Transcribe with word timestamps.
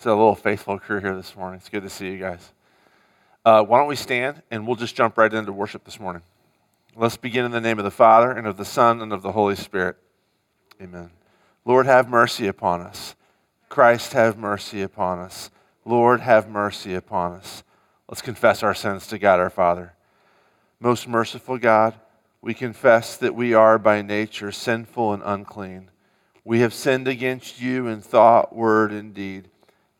It's 0.00 0.06
a 0.06 0.08
little 0.08 0.34
faithful 0.34 0.78
crew 0.78 0.98
here 0.98 1.14
this 1.14 1.36
morning. 1.36 1.60
It's 1.60 1.68
good 1.68 1.82
to 1.82 1.90
see 1.90 2.06
you 2.06 2.16
guys. 2.16 2.52
Uh, 3.44 3.62
why 3.62 3.76
don't 3.76 3.86
we 3.86 3.96
stand 3.96 4.40
and 4.50 4.66
we'll 4.66 4.74
just 4.74 4.96
jump 4.96 5.18
right 5.18 5.30
into 5.30 5.52
worship 5.52 5.84
this 5.84 6.00
morning. 6.00 6.22
Let's 6.96 7.18
begin 7.18 7.44
in 7.44 7.50
the 7.50 7.60
name 7.60 7.78
of 7.78 7.84
the 7.84 7.90
Father 7.90 8.32
and 8.32 8.46
of 8.46 8.56
the 8.56 8.64
Son 8.64 9.02
and 9.02 9.12
of 9.12 9.20
the 9.20 9.32
Holy 9.32 9.56
Spirit. 9.56 9.98
Amen. 10.80 11.10
Lord, 11.66 11.84
have 11.84 12.08
mercy 12.08 12.46
upon 12.46 12.80
us. 12.80 13.14
Christ, 13.68 14.14
have 14.14 14.38
mercy 14.38 14.80
upon 14.80 15.18
us. 15.18 15.50
Lord, 15.84 16.20
have 16.20 16.48
mercy 16.48 16.94
upon 16.94 17.32
us. 17.32 17.62
Let's 18.08 18.22
confess 18.22 18.62
our 18.62 18.74
sins 18.74 19.06
to 19.08 19.18
God 19.18 19.38
our 19.38 19.50
Father. 19.50 19.92
Most 20.80 21.08
merciful 21.08 21.58
God, 21.58 21.92
we 22.40 22.54
confess 22.54 23.18
that 23.18 23.34
we 23.34 23.52
are 23.52 23.78
by 23.78 24.00
nature 24.00 24.50
sinful 24.50 25.12
and 25.12 25.22
unclean. 25.26 25.90
We 26.42 26.60
have 26.60 26.72
sinned 26.72 27.06
against 27.06 27.60
you 27.60 27.86
in 27.86 28.00
thought, 28.00 28.56
word, 28.56 28.92
and 28.92 29.12
deed 29.12 29.50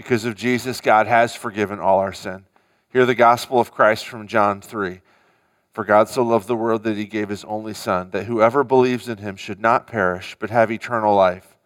Because 0.00 0.24
of 0.24 0.34
Jesus, 0.34 0.80
God 0.80 1.06
has 1.08 1.34
forgiven 1.34 1.78
all 1.78 1.98
our 1.98 2.14
sin. 2.14 2.46
Hear 2.88 3.04
the 3.04 3.14
gospel 3.14 3.60
of 3.60 3.70
Christ 3.70 4.08
from 4.08 4.26
John 4.26 4.62
3. 4.62 5.02
For 5.74 5.84
God 5.84 6.08
so 6.08 6.22
loved 6.22 6.48
the 6.48 6.56
world 6.56 6.84
that 6.84 6.96
he 6.96 7.04
gave 7.04 7.28
his 7.28 7.44
only 7.44 7.74
Son, 7.74 8.08
that 8.12 8.24
whoever 8.24 8.64
believes 8.64 9.10
in 9.10 9.18
him 9.18 9.36
should 9.36 9.60
not 9.60 9.86
perish, 9.86 10.36
but 10.38 10.48
have 10.48 10.72
eternal 10.72 11.14
life. 11.14 11.58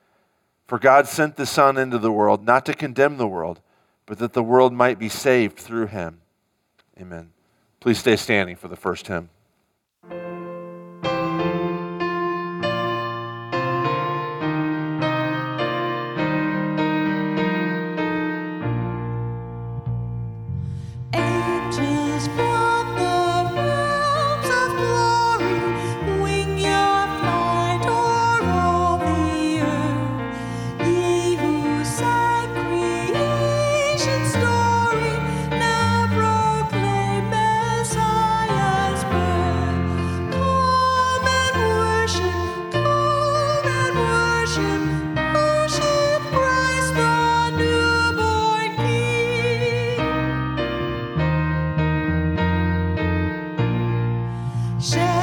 For 0.66 0.80
God 0.80 1.06
sent 1.06 1.36
the 1.36 1.46
Son 1.46 1.76
into 1.76 1.96
the 1.96 2.10
world, 2.10 2.44
not 2.44 2.66
to 2.66 2.74
condemn 2.74 3.18
the 3.18 3.28
world, 3.28 3.60
but 4.04 4.18
that 4.18 4.32
the 4.32 4.42
world 4.42 4.72
might 4.72 4.98
be 4.98 5.08
saved 5.08 5.56
through 5.56 5.86
him. 5.86 6.20
Amen. 7.00 7.30
Please 7.78 8.00
stay 8.00 8.16
standing 8.16 8.56
for 8.56 8.66
the 8.66 8.74
first 8.74 9.06
hymn. 9.06 9.30
share. 54.84 55.13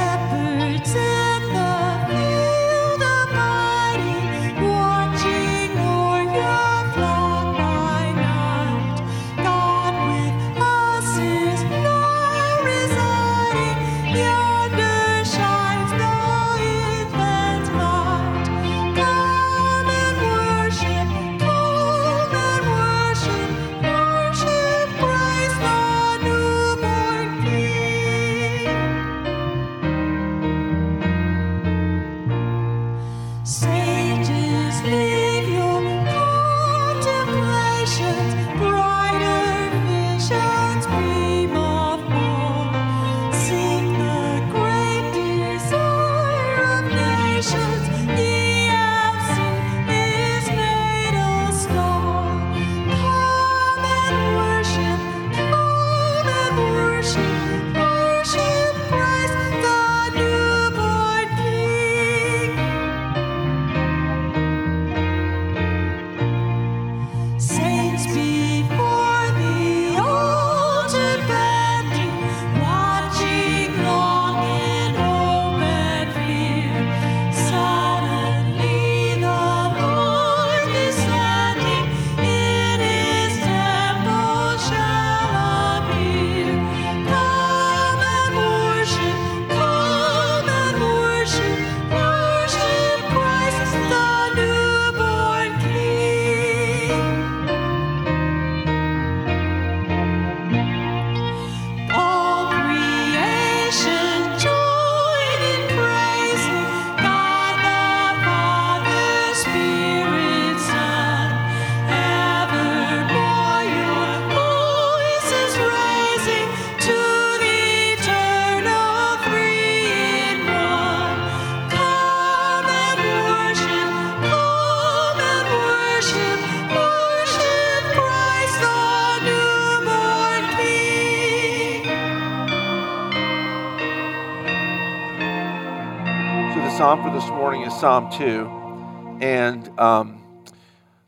Psalm 137.82 138.12
2. 138.12 139.18
And 139.26 139.80
um, 139.80 140.22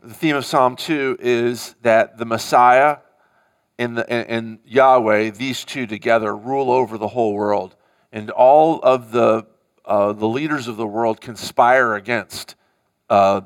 the 0.02 0.12
theme 0.12 0.34
of 0.34 0.44
Psalm 0.44 0.74
2 0.74 1.18
is 1.20 1.76
that 1.82 2.18
the 2.18 2.24
Messiah 2.24 2.96
and, 3.78 3.96
the, 3.96 4.10
and, 4.12 4.28
and 4.28 4.58
Yahweh, 4.64 5.30
these 5.30 5.64
two 5.64 5.86
together, 5.86 6.36
rule 6.36 6.72
over 6.72 6.98
the 6.98 7.06
whole 7.06 7.32
world. 7.34 7.76
And 8.10 8.28
all 8.28 8.80
of 8.80 9.12
the, 9.12 9.46
uh, 9.84 10.14
the 10.14 10.26
leaders 10.26 10.66
of 10.66 10.76
the 10.76 10.84
world 10.84 11.20
conspire 11.20 11.94
against 11.94 12.56
uh, 13.08 13.42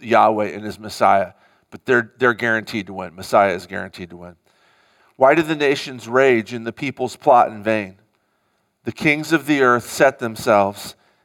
Yahweh 0.00 0.46
and 0.46 0.64
his 0.64 0.78
Messiah. 0.78 1.34
But 1.68 1.84
they're, 1.84 2.14
they're 2.16 2.32
guaranteed 2.32 2.86
to 2.86 2.94
win. 2.94 3.14
Messiah 3.14 3.52
is 3.52 3.66
guaranteed 3.66 4.08
to 4.08 4.16
win. 4.16 4.36
Why 5.16 5.34
do 5.34 5.42
the 5.42 5.54
nations 5.54 6.08
rage 6.08 6.54
and 6.54 6.66
the 6.66 6.72
peoples 6.72 7.14
plot 7.14 7.48
in 7.48 7.62
vain? 7.62 7.98
The 8.84 8.92
kings 8.92 9.32
of 9.34 9.44
the 9.44 9.60
earth 9.60 9.84
set 9.90 10.18
themselves, 10.18 10.96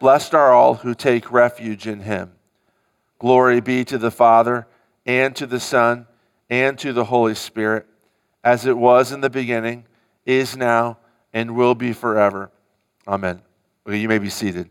Blessed 0.00 0.34
are 0.34 0.52
all 0.52 0.76
who 0.76 0.94
take 0.94 1.30
refuge 1.30 1.86
in 1.86 2.00
him. 2.00 2.32
Glory 3.18 3.60
be 3.60 3.84
to 3.84 3.98
the 3.98 4.10
Father, 4.10 4.66
and 5.04 5.36
to 5.36 5.46
the 5.46 5.60
Son, 5.60 6.06
and 6.48 6.78
to 6.78 6.94
the 6.94 7.04
Holy 7.04 7.34
Spirit, 7.34 7.86
as 8.42 8.64
it 8.64 8.76
was 8.76 9.12
in 9.12 9.20
the 9.20 9.28
beginning, 9.28 9.84
is 10.24 10.56
now, 10.56 10.96
and 11.34 11.54
will 11.54 11.74
be 11.74 11.92
forever. 11.92 12.50
Amen. 13.06 13.42
You 13.86 14.08
may 14.08 14.18
be 14.18 14.30
seated. 14.30 14.70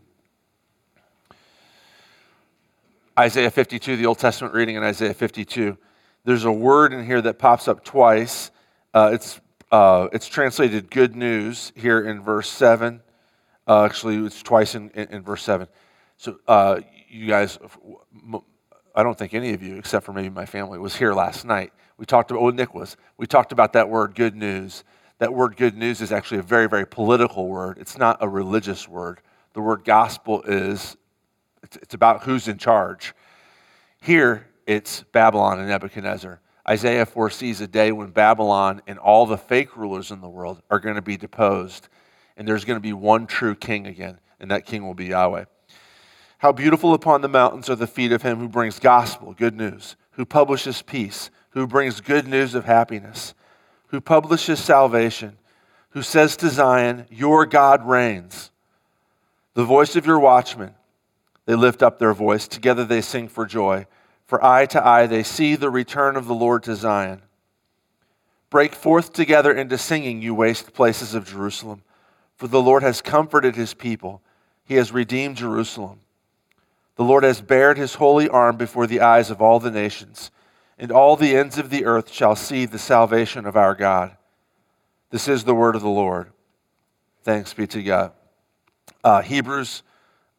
Isaiah 3.16 3.50
52, 3.50 3.96
the 3.96 4.06
Old 4.06 4.18
Testament 4.18 4.52
reading 4.52 4.74
in 4.74 4.82
Isaiah 4.82 5.14
52. 5.14 5.78
There's 6.24 6.44
a 6.44 6.52
word 6.52 6.92
in 6.92 7.06
here 7.06 7.22
that 7.22 7.38
pops 7.38 7.68
up 7.68 7.84
twice. 7.84 8.50
Uh, 8.92 9.10
it's 9.12 9.40
uh, 9.70 10.08
it's 10.12 10.26
translated 10.26 10.90
good 10.90 11.14
news 11.14 11.72
here 11.76 12.00
in 12.00 12.20
verse 12.20 12.50
7. 12.50 13.00
Uh, 13.70 13.84
actually, 13.84 14.16
it's 14.26 14.42
twice 14.42 14.74
in, 14.74 14.90
in, 14.94 15.06
in 15.10 15.22
verse 15.22 15.44
7. 15.44 15.68
So, 16.16 16.40
uh, 16.48 16.80
you 17.08 17.28
guys, 17.28 17.56
I 18.96 19.04
don't 19.04 19.16
think 19.16 19.32
any 19.32 19.54
of 19.54 19.62
you, 19.62 19.76
except 19.76 20.04
for 20.04 20.12
maybe 20.12 20.28
my 20.28 20.44
family, 20.44 20.80
was 20.80 20.96
here 20.96 21.14
last 21.14 21.44
night. 21.44 21.72
We 21.96 22.04
talked 22.04 22.32
about, 22.32 22.40
oh, 22.40 22.50
Nick 22.50 22.74
was. 22.74 22.96
We 23.16 23.28
talked 23.28 23.52
about 23.52 23.74
that 23.74 23.88
word 23.88 24.16
good 24.16 24.34
news. 24.34 24.82
That 25.18 25.32
word 25.32 25.56
good 25.56 25.76
news 25.76 26.00
is 26.00 26.10
actually 26.10 26.38
a 26.38 26.42
very, 26.42 26.68
very 26.68 26.84
political 26.84 27.46
word. 27.46 27.78
It's 27.78 27.96
not 27.96 28.18
a 28.20 28.28
religious 28.28 28.88
word. 28.88 29.20
The 29.52 29.60
word 29.60 29.84
gospel 29.84 30.42
is, 30.42 30.96
it's, 31.62 31.76
it's 31.76 31.94
about 31.94 32.24
who's 32.24 32.48
in 32.48 32.58
charge. 32.58 33.14
Here, 34.02 34.48
it's 34.66 35.04
Babylon 35.12 35.60
and 35.60 35.68
Nebuchadnezzar. 35.68 36.40
Isaiah 36.68 37.06
foresees 37.06 37.60
a 37.60 37.68
day 37.68 37.92
when 37.92 38.10
Babylon 38.10 38.82
and 38.88 38.98
all 38.98 39.26
the 39.26 39.38
fake 39.38 39.76
rulers 39.76 40.10
in 40.10 40.20
the 40.20 40.28
world 40.28 40.60
are 40.72 40.80
going 40.80 40.96
to 40.96 41.02
be 41.02 41.16
deposed, 41.16 41.88
and 42.40 42.48
there's 42.48 42.64
going 42.64 42.78
to 42.78 42.80
be 42.80 42.94
one 42.94 43.26
true 43.26 43.54
king 43.54 43.86
again, 43.86 44.18
and 44.40 44.50
that 44.50 44.64
king 44.64 44.86
will 44.86 44.94
be 44.94 45.08
Yahweh. 45.08 45.44
How 46.38 46.52
beautiful 46.52 46.94
upon 46.94 47.20
the 47.20 47.28
mountains 47.28 47.68
are 47.68 47.76
the 47.76 47.86
feet 47.86 48.12
of 48.12 48.22
him 48.22 48.38
who 48.38 48.48
brings 48.48 48.78
gospel, 48.78 49.34
good 49.34 49.54
news, 49.54 49.94
who 50.12 50.24
publishes 50.24 50.80
peace, 50.80 51.30
who 51.50 51.66
brings 51.66 52.00
good 52.00 52.26
news 52.26 52.54
of 52.54 52.64
happiness, 52.64 53.34
who 53.88 54.00
publishes 54.00 54.58
salvation, 54.58 55.36
who 55.90 56.00
says 56.00 56.34
to 56.38 56.48
Zion, 56.48 57.04
Your 57.10 57.44
God 57.44 57.86
reigns. 57.86 58.50
The 59.52 59.64
voice 59.64 59.94
of 59.94 60.06
your 60.06 60.18
watchmen, 60.18 60.74
they 61.44 61.54
lift 61.54 61.82
up 61.82 61.98
their 61.98 62.14
voice. 62.14 62.48
Together 62.48 62.86
they 62.86 63.02
sing 63.02 63.28
for 63.28 63.44
joy. 63.44 63.86
For 64.26 64.42
eye 64.42 64.64
to 64.64 64.82
eye 64.82 65.06
they 65.06 65.24
see 65.24 65.56
the 65.56 65.68
return 65.68 66.16
of 66.16 66.26
the 66.26 66.34
Lord 66.34 66.62
to 66.62 66.74
Zion. 66.74 67.20
Break 68.48 68.74
forth 68.74 69.12
together 69.12 69.52
into 69.52 69.76
singing, 69.76 70.22
you 70.22 70.34
waste 70.34 70.72
places 70.72 71.12
of 71.12 71.28
Jerusalem. 71.28 71.82
For 72.40 72.48
the 72.48 72.62
Lord 72.62 72.82
has 72.82 73.02
comforted 73.02 73.54
his 73.54 73.74
people, 73.74 74.22
he 74.64 74.76
has 74.76 74.92
redeemed 74.92 75.36
Jerusalem. 75.36 76.00
The 76.96 77.04
Lord 77.04 77.22
has 77.22 77.42
bared 77.42 77.76
his 77.76 77.96
holy 77.96 78.30
arm 78.30 78.56
before 78.56 78.86
the 78.86 79.02
eyes 79.02 79.28
of 79.28 79.42
all 79.42 79.60
the 79.60 79.70
nations, 79.70 80.30
and 80.78 80.90
all 80.90 81.16
the 81.16 81.36
ends 81.36 81.58
of 81.58 81.68
the 81.68 81.84
earth 81.84 82.10
shall 82.10 82.34
see 82.34 82.64
the 82.64 82.78
salvation 82.78 83.44
of 83.44 83.58
our 83.58 83.74
God. 83.74 84.16
This 85.10 85.28
is 85.28 85.44
the 85.44 85.54
word 85.54 85.76
of 85.76 85.82
the 85.82 85.90
Lord. 85.90 86.32
Thanks 87.24 87.52
be 87.52 87.66
to 87.66 87.82
God. 87.82 88.12
Uh, 89.04 89.20
Hebrews 89.20 89.82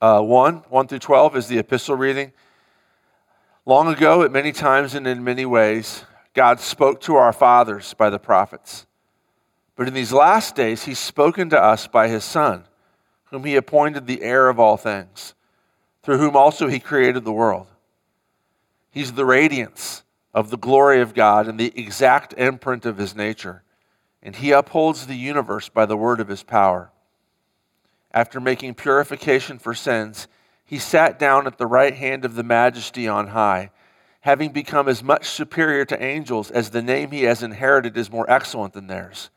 uh, 0.01 0.23
1 0.23 0.55
1 0.69 0.87
through 0.87 0.97
12 0.97 1.35
is 1.35 1.47
the 1.49 1.59
epistle 1.59 1.97
reading. 1.97 2.33
Long 3.67 3.87
ago, 3.87 4.23
at 4.23 4.31
many 4.31 4.51
times 4.51 4.95
and 4.95 5.05
in 5.05 5.23
many 5.23 5.45
ways, 5.45 6.03
God 6.33 6.59
spoke 6.59 6.99
to 7.01 7.17
our 7.17 7.31
fathers 7.31 7.93
by 7.93 8.09
the 8.09 8.17
prophets. 8.17 8.87
But 9.81 9.87
in 9.87 9.95
these 9.95 10.13
last 10.13 10.55
days, 10.55 10.83
He's 10.83 10.99
spoken 10.99 11.49
to 11.49 11.59
us 11.59 11.87
by 11.87 12.07
His 12.07 12.23
Son, 12.23 12.65
whom 13.31 13.45
He 13.45 13.55
appointed 13.55 14.05
the 14.05 14.21
heir 14.21 14.47
of 14.47 14.59
all 14.59 14.77
things, 14.77 15.33
through 16.03 16.19
whom 16.19 16.35
also 16.35 16.67
He 16.67 16.79
created 16.79 17.25
the 17.25 17.31
world. 17.31 17.65
He's 18.91 19.13
the 19.13 19.25
radiance 19.25 20.03
of 20.35 20.51
the 20.51 20.57
glory 20.59 21.01
of 21.01 21.15
God 21.15 21.47
and 21.47 21.59
the 21.59 21.73
exact 21.75 22.35
imprint 22.37 22.85
of 22.85 22.99
His 22.99 23.15
nature, 23.15 23.63
and 24.21 24.35
He 24.35 24.51
upholds 24.51 25.07
the 25.07 25.15
universe 25.15 25.67
by 25.67 25.87
the 25.87 25.97
word 25.97 26.19
of 26.19 26.27
His 26.27 26.43
power. 26.43 26.91
After 28.11 28.39
making 28.39 28.75
purification 28.75 29.57
for 29.57 29.73
sins, 29.73 30.27
he 30.63 30.77
sat 30.77 31.17
down 31.17 31.47
at 31.47 31.57
the 31.57 31.65
right 31.65 31.95
hand 31.95 32.23
of 32.23 32.35
the 32.35 32.43
majesty 32.43 33.07
on 33.07 33.29
high, 33.29 33.71
having 34.19 34.51
become 34.51 34.87
as 34.87 35.01
much 35.01 35.27
superior 35.27 35.85
to 35.85 36.03
angels 36.03 36.51
as 36.51 36.69
the 36.69 36.83
name 36.83 37.09
he 37.09 37.23
has 37.23 37.41
inherited 37.41 37.97
is 37.97 38.11
more 38.11 38.29
excellent 38.29 38.73
than 38.73 38.85
theirs. 38.85 39.31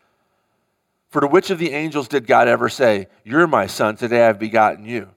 For 1.15 1.21
to 1.21 1.29
which 1.29 1.51
of 1.51 1.61
the 1.61 1.71
angels 1.71 2.09
did 2.09 2.27
God 2.27 2.49
ever 2.49 2.69
say, 2.69 3.07
You're 3.23 3.47
my 3.47 3.69
son, 3.69 3.95
today 3.95 4.25
I 4.25 4.27
have 4.27 4.39
begotten 4.41 4.85
you? 4.85 5.11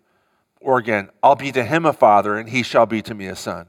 Or 0.62 0.78
again, 0.78 1.10
I'll 1.24 1.34
be 1.34 1.52
to 1.52 1.64
him 1.64 1.88
a 1.88 1.92
father, 1.92 2.38
and 2.38 2.48
he 2.48 2.62
shall 2.62 2.86
be 2.86 3.02
to 3.02 3.16
me 3.16 3.26
a 3.26 3.36
son. 3.36 3.66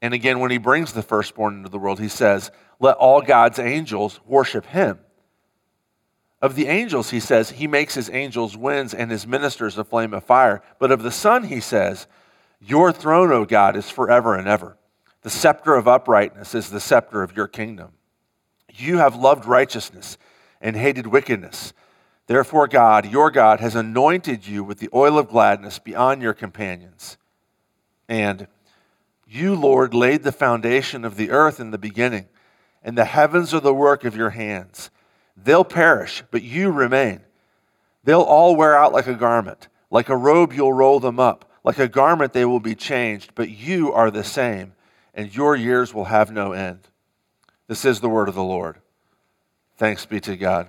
And 0.00 0.14
again, 0.14 0.40
when 0.40 0.50
he 0.50 0.58
brings 0.58 0.92
the 0.92 1.00
firstborn 1.00 1.58
into 1.58 1.68
the 1.68 1.78
world, 1.78 2.00
he 2.00 2.08
says, 2.08 2.50
Let 2.80 2.96
all 2.96 3.22
God's 3.22 3.60
angels 3.60 4.18
worship 4.26 4.66
him. 4.66 4.98
Of 6.40 6.56
the 6.56 6.66
angels, 6.66 7.10
he 7.10 7.20
says, 7.20 7.50
he 7.50 7.68
makes 7.68 7.94
his 7.94 8.10
angels 8.10 8.56
winds 8.56 8.92
and 8.92 9.08
his 9.08 9.24
ministers 9.24 9.78
a 9.78 9.84
flame 9.84 10.14
of 10.14 10.24
fire. 10.24 10.60
But 10.80 10.90
of 10.90 11.04
the 11.04 11.12
Son, 11.12 11.44
he 11.44 11.60
says, 11.60 12.08
Your 12.60 12.90
throne, 12.90 13.30
O 13.30 13.44
God, 13.44 13.76
is 13.76 13.88
forever 13.88 14.34
and 14.34 14.48
ever. 14.48 14.76
The 15.20 15.30
scepter 15.30 15.76
of 15.76 15.86
uprightness 15.86 16.52
is 16.52 16.70
the 16.70 16.80
scepter 16.80 17.22
of 17.22 17.36
your 17.36 17.46
kingdom. 17.46 17.92
You 18.74 18.98
have 18.98 19.14
loved 19.14 19.46
righteousness 19.46 20.18
and 20.62 20.76
hated 20.76 21.08
wickedness. 21.08 21.74
Therefore, 22.28 22.68
God, 22.68 23.10
your 23.10 23.30
God, 23.30 23.60
has 23.60 23.74
anointed 23.74 24.46
you 24.46 24.64
with 24.64 24.78
the 24.78 24.88
oil 24.94 25.18
of 25.18 25.28
gladness 25.28 25.78
beyond 25.78 26.22
your 26.22 26.32
companions. 26.32 27.18
And 28.08 28.46
you, 29.26 29.54
Lord, 29.54 29.92
laid 29.92 30.22
the 30.22 30.32
foundation 30.32 31.04
of 31.04 31.16
the 31.16 31.30
earth 31.30 31.58
in 31.58 31.72
the 31.72 31.78
beginning, 31.78 32.28
and 32.82 32.96
the 32.96 33.06
heavens 33.06 33.52
are 33.52 33.60
the 33.60 33.74
work 33.74 34.04
of 34.04 34.16
your 34.16 34.30
hands. 34.30 34.90
They'll 35.36 35.64
perish, 35.64 36.22
but 36.30 36.42
you 36.42 36.70
remain. 36.70 37.20
They'll 38.04 38.20
all 38.20 38.54
wear 38.54 38.76
out 38.76 38.92
like 38.92 39.06
a 39.06 39.14
garment. 39.14 39.68
Like 39.90 40.08
a 40.08 40.16
robe, 40.16 40.52
you'll 40.52 40.72
roll 40.72 41.00
them 41.00 41.18
up. 41.18 41.50
Like 41.64 41.78
a 41.78 41.88
garment, 41.88 42.32
they 42.32 42.44
will 42.44 42.60
be 42.60 42.74
changed, 42.74 43.32
but 43.34 43.50
you 43.50 43.92
are 43.92 44.10
the 44.10 44.24
same, 44.24 44.74
and 45.14 45.34
your 45.34 45.56
years 45.56 45.94
will 45.94 46.06
have 46.06 46.30
no 46.30 46.52
end. 46.52 46.88
This 47.68 47.84
is 47.84 48.00
the 48.00 48.08
word 48.08 48.28
of 48.28 48.34
the 48.34 48.42
Lord. 48.42 48.81
Thanks 49.76 50.06
be 50.06 50.20
to 50.20 50.36
God. 50.36 50.68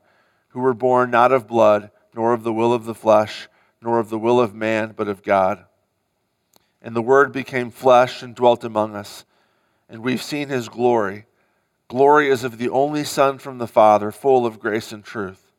who 0.51 0.59
were 0.59 0.73
born 0.73 1.11
not 1.11 1.31
of 1.31 1.47
blood, 1.47 1.91
nor 2.13 2.33
of 2.33 2.43
the 2.43 2.53
will 2.53 2.73
of 2.73 2.85
the 2.85 2.95
flesh, 2.95 3.47
nor 3.81 3.99
of 3.99 4.09
the 4.09 4.19
will 4.19 4.39
of 4.39 4.53
man, 4.53 4.93
but 4.95 5.07
of 5.07 5.23
God. 5.23 5.65
And 6.81 6.95
the 6.95 7.01
Word 7.01 7.31
became 7.31 7.71
flesh 7.71 8.21
and 8.21 8.35
dwelt 8.35 8.63
among 8.63 8.95
us, 8.95 9.25
and 9.89 10.03
we've 10.03 10.21
seen 10.21 10.49
his 10.49 10.69
glory. 10.69 11.25
Glory 11.87 12.31
as 12.31 12.43
of 12.43 12.57
the 12.57 12.69
only 12.69 13.03
Son 13.03 13.37
from 13.37 13.57
the 13.57 13.67
Father, 13.67 14.11
full 14.11 14.45
of 14.45 14.59
grace 14.59 14.91
and 14.91 15.03
truth. 15.03 15.51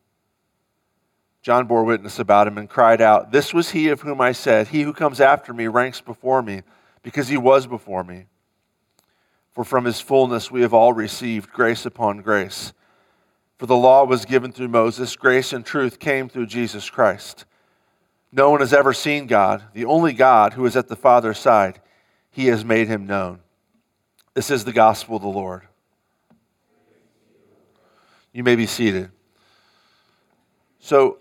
John 1.43 1.67
bore 1.67 1.85
witness 1.85 2.19
about 2.19 2.47
him 2.47 2.57
and 2.57 2.71
cried 2.71 3.01
out, 3.01 3.33
This 3.33 3.53
was 3.53 3.71
he 3.71 3.89
of 3.89 4.03
whom 4.03 4.21
I 4.21 4.33
said, 4.33 4.69
He 4.69 4.83
who 4.83 4.93
comes 4.93 5.21
after 5.21 5.53
me 5.53 5.67
ranks 5.67 6.01
before 6.01 6.41
me, 6.41 6.63
because 7.03 7.29
he 7.29 7.37
was 7.37 7.67
before 7.67 8.05
me. 8.05 8.27
For 9.51 9.65
from 9.65 9.85
his 9.85 10.01
fullness 10.01 10.51
we 10.51 10.63
have 10.63 10.73
all 10.73 10.93
received 10.93 11.53
grace 11.53 11.85
upon 11.85 12.23
grace. 12.23 12.73
For 13.63 13.67
the 13.67 13.77
law 13.77 14.05
was 14.05 14.25
given 14.25 14.51
through 14.51 14.67
Moses, 14.67 15.15
grace 15.15 15.53
and 15.53 15.65
truth 15.65 16.01
came 16.01 16.29
through 16.29 16.47
Jesus 16.47 16.91
Christ. 16.91 17.45
No 18.33 18.51
one 18.51 18.59
has 18.59 18.73
ever 18.73 18.93
seen 18.93 19.29
God, 19.29 19.63
the 19.73 19.85
only 19.85 20.15
God 20.15 20.55
who 20.55 20.67
is 20.67 20.75
at 20.75 20.89
the 20.89 20.97
Father's 20.97 21.39
side. 21.39 21.81
He 22.33 22.47
has 22.47 22.65
made 22.65 22.89
him 22.89 23.07
known. 23.07 23.39
This 24.35 24.51
is 24.51 24.65
the 24.65 24.73
gospel 24.73 25.15
of 25.15 25.23
the 25.23 25.29
Lord. 25.29 25.63
You 28.33 28.43
may 28.43 28.57
be 28.57 28.67
seated. 28.67 29.13
So, 30.81 31.19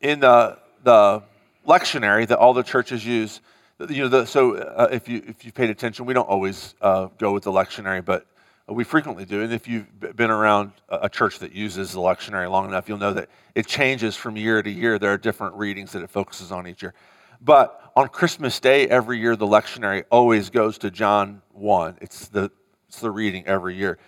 in 0.00 0.24
uh, 0.24 0.56
the 0.82 1.22
lectionary 1.64 2.26
that 2.26 2.38
all 2.38 2.52
the 2.52 2.64
churches 2.64 3.06
use. 3.06 3.40
You 3.88 4.02
know, 4.02 4.08
the, 4.08 4.26
so 4.26 4.56
uh, 4.56 4.88
if 4.90 5.08
you 5.08 5.22
if 5.24 5.44
you 5.44 5.52
paid 5.52 5.70
attention, 5.70 6.04
we 6.04 6.14
don't 6.14 6.28
always 6.28 6.74
uh, 6.80 7.06
go 7.16 7.32
with 7.32 7.44
the 7.44 7.52
lectionary, 7.52 8.04
but 8.04 8.26
we 8.68 8.84
frequently 8.84 9.24
do. 9.24 9.42
And 9.42 9.52
if 9.52 9.66
you've 9.66 9.86
been 10.16 10.30
around 10.30 10.72
a 10.88 11.08
church 11.08 11.38
that 11.38 11.52
uses 11.52 11.92
the 11.92 12.00
lectionary 12.00 12.50
long 12.50 12.68
enough, 12.68 12.88
you'll 12.88 12.98
know 12.98 13.14
that 13.14 13.28
it 13.54 13.66
changes 13.66 14.14
from 14.14 14.36
year 14.36 14.62
to 14.62 14.70
year. 14.70 14.98
There 14.98 15.12
are 15.12 15.18
different 15.18 15.54
readings 15.54 15.92
that 15.92 16.02
it 16.02 16.10
focuses 16.10 16.52
on 16.52 16.66
each 16.66 16.82
year. 16.82 16.94
But 17.40 17.80
on 17.96 18.08
Christmas 18.08 18.60
Day 18.60 18.86
every 18.88 19.18
year, 19.18 19.36
the 19.36 19.46
lectionary 19.46 20.04
always 20.10 20.50
goes 20.50 20.76
to 20.78 20.90
John 20.90 21.40
1. 21.52 21.98
It's 22.00 22.28
the, 22.28 22.50
it's 22.88 23.00
the 23.00 23.10
reading 23.10 23.46
every 23.46 23.74
year. 23.74 23.98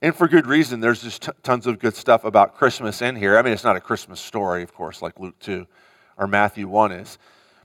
And 0.00 0.14
for 0.14 0.28
good 0.28 0.46
reason, 0.46 0.80
there's 0.80 1.02
just 1.02 1.22
t- 1.22 1.32
tons 1.42 1.66
of 1.66 1.78
good 1.78 1.94
stuff 1.94 2.24
about 2.24 2.56
Christmas 2.56 3.02
in 3.02 3.16
here. 3.16 3.36
I 3.36 3.42
mean, 3.42 3.52
it's 3.52 3.64
not 3.64 3.76
a 3.76 3.80
Christmas 3.80 4.20
story, 4.20 4.62
of 4.62 4.72
course, 4.72 5.02
like 5.02 5.18
Luke 5.18 5.38
2 5.40 5.66
or 6.16 6.26
Matthew 6.26 6.68
1 6.68 6.92
is. 6.92 7.18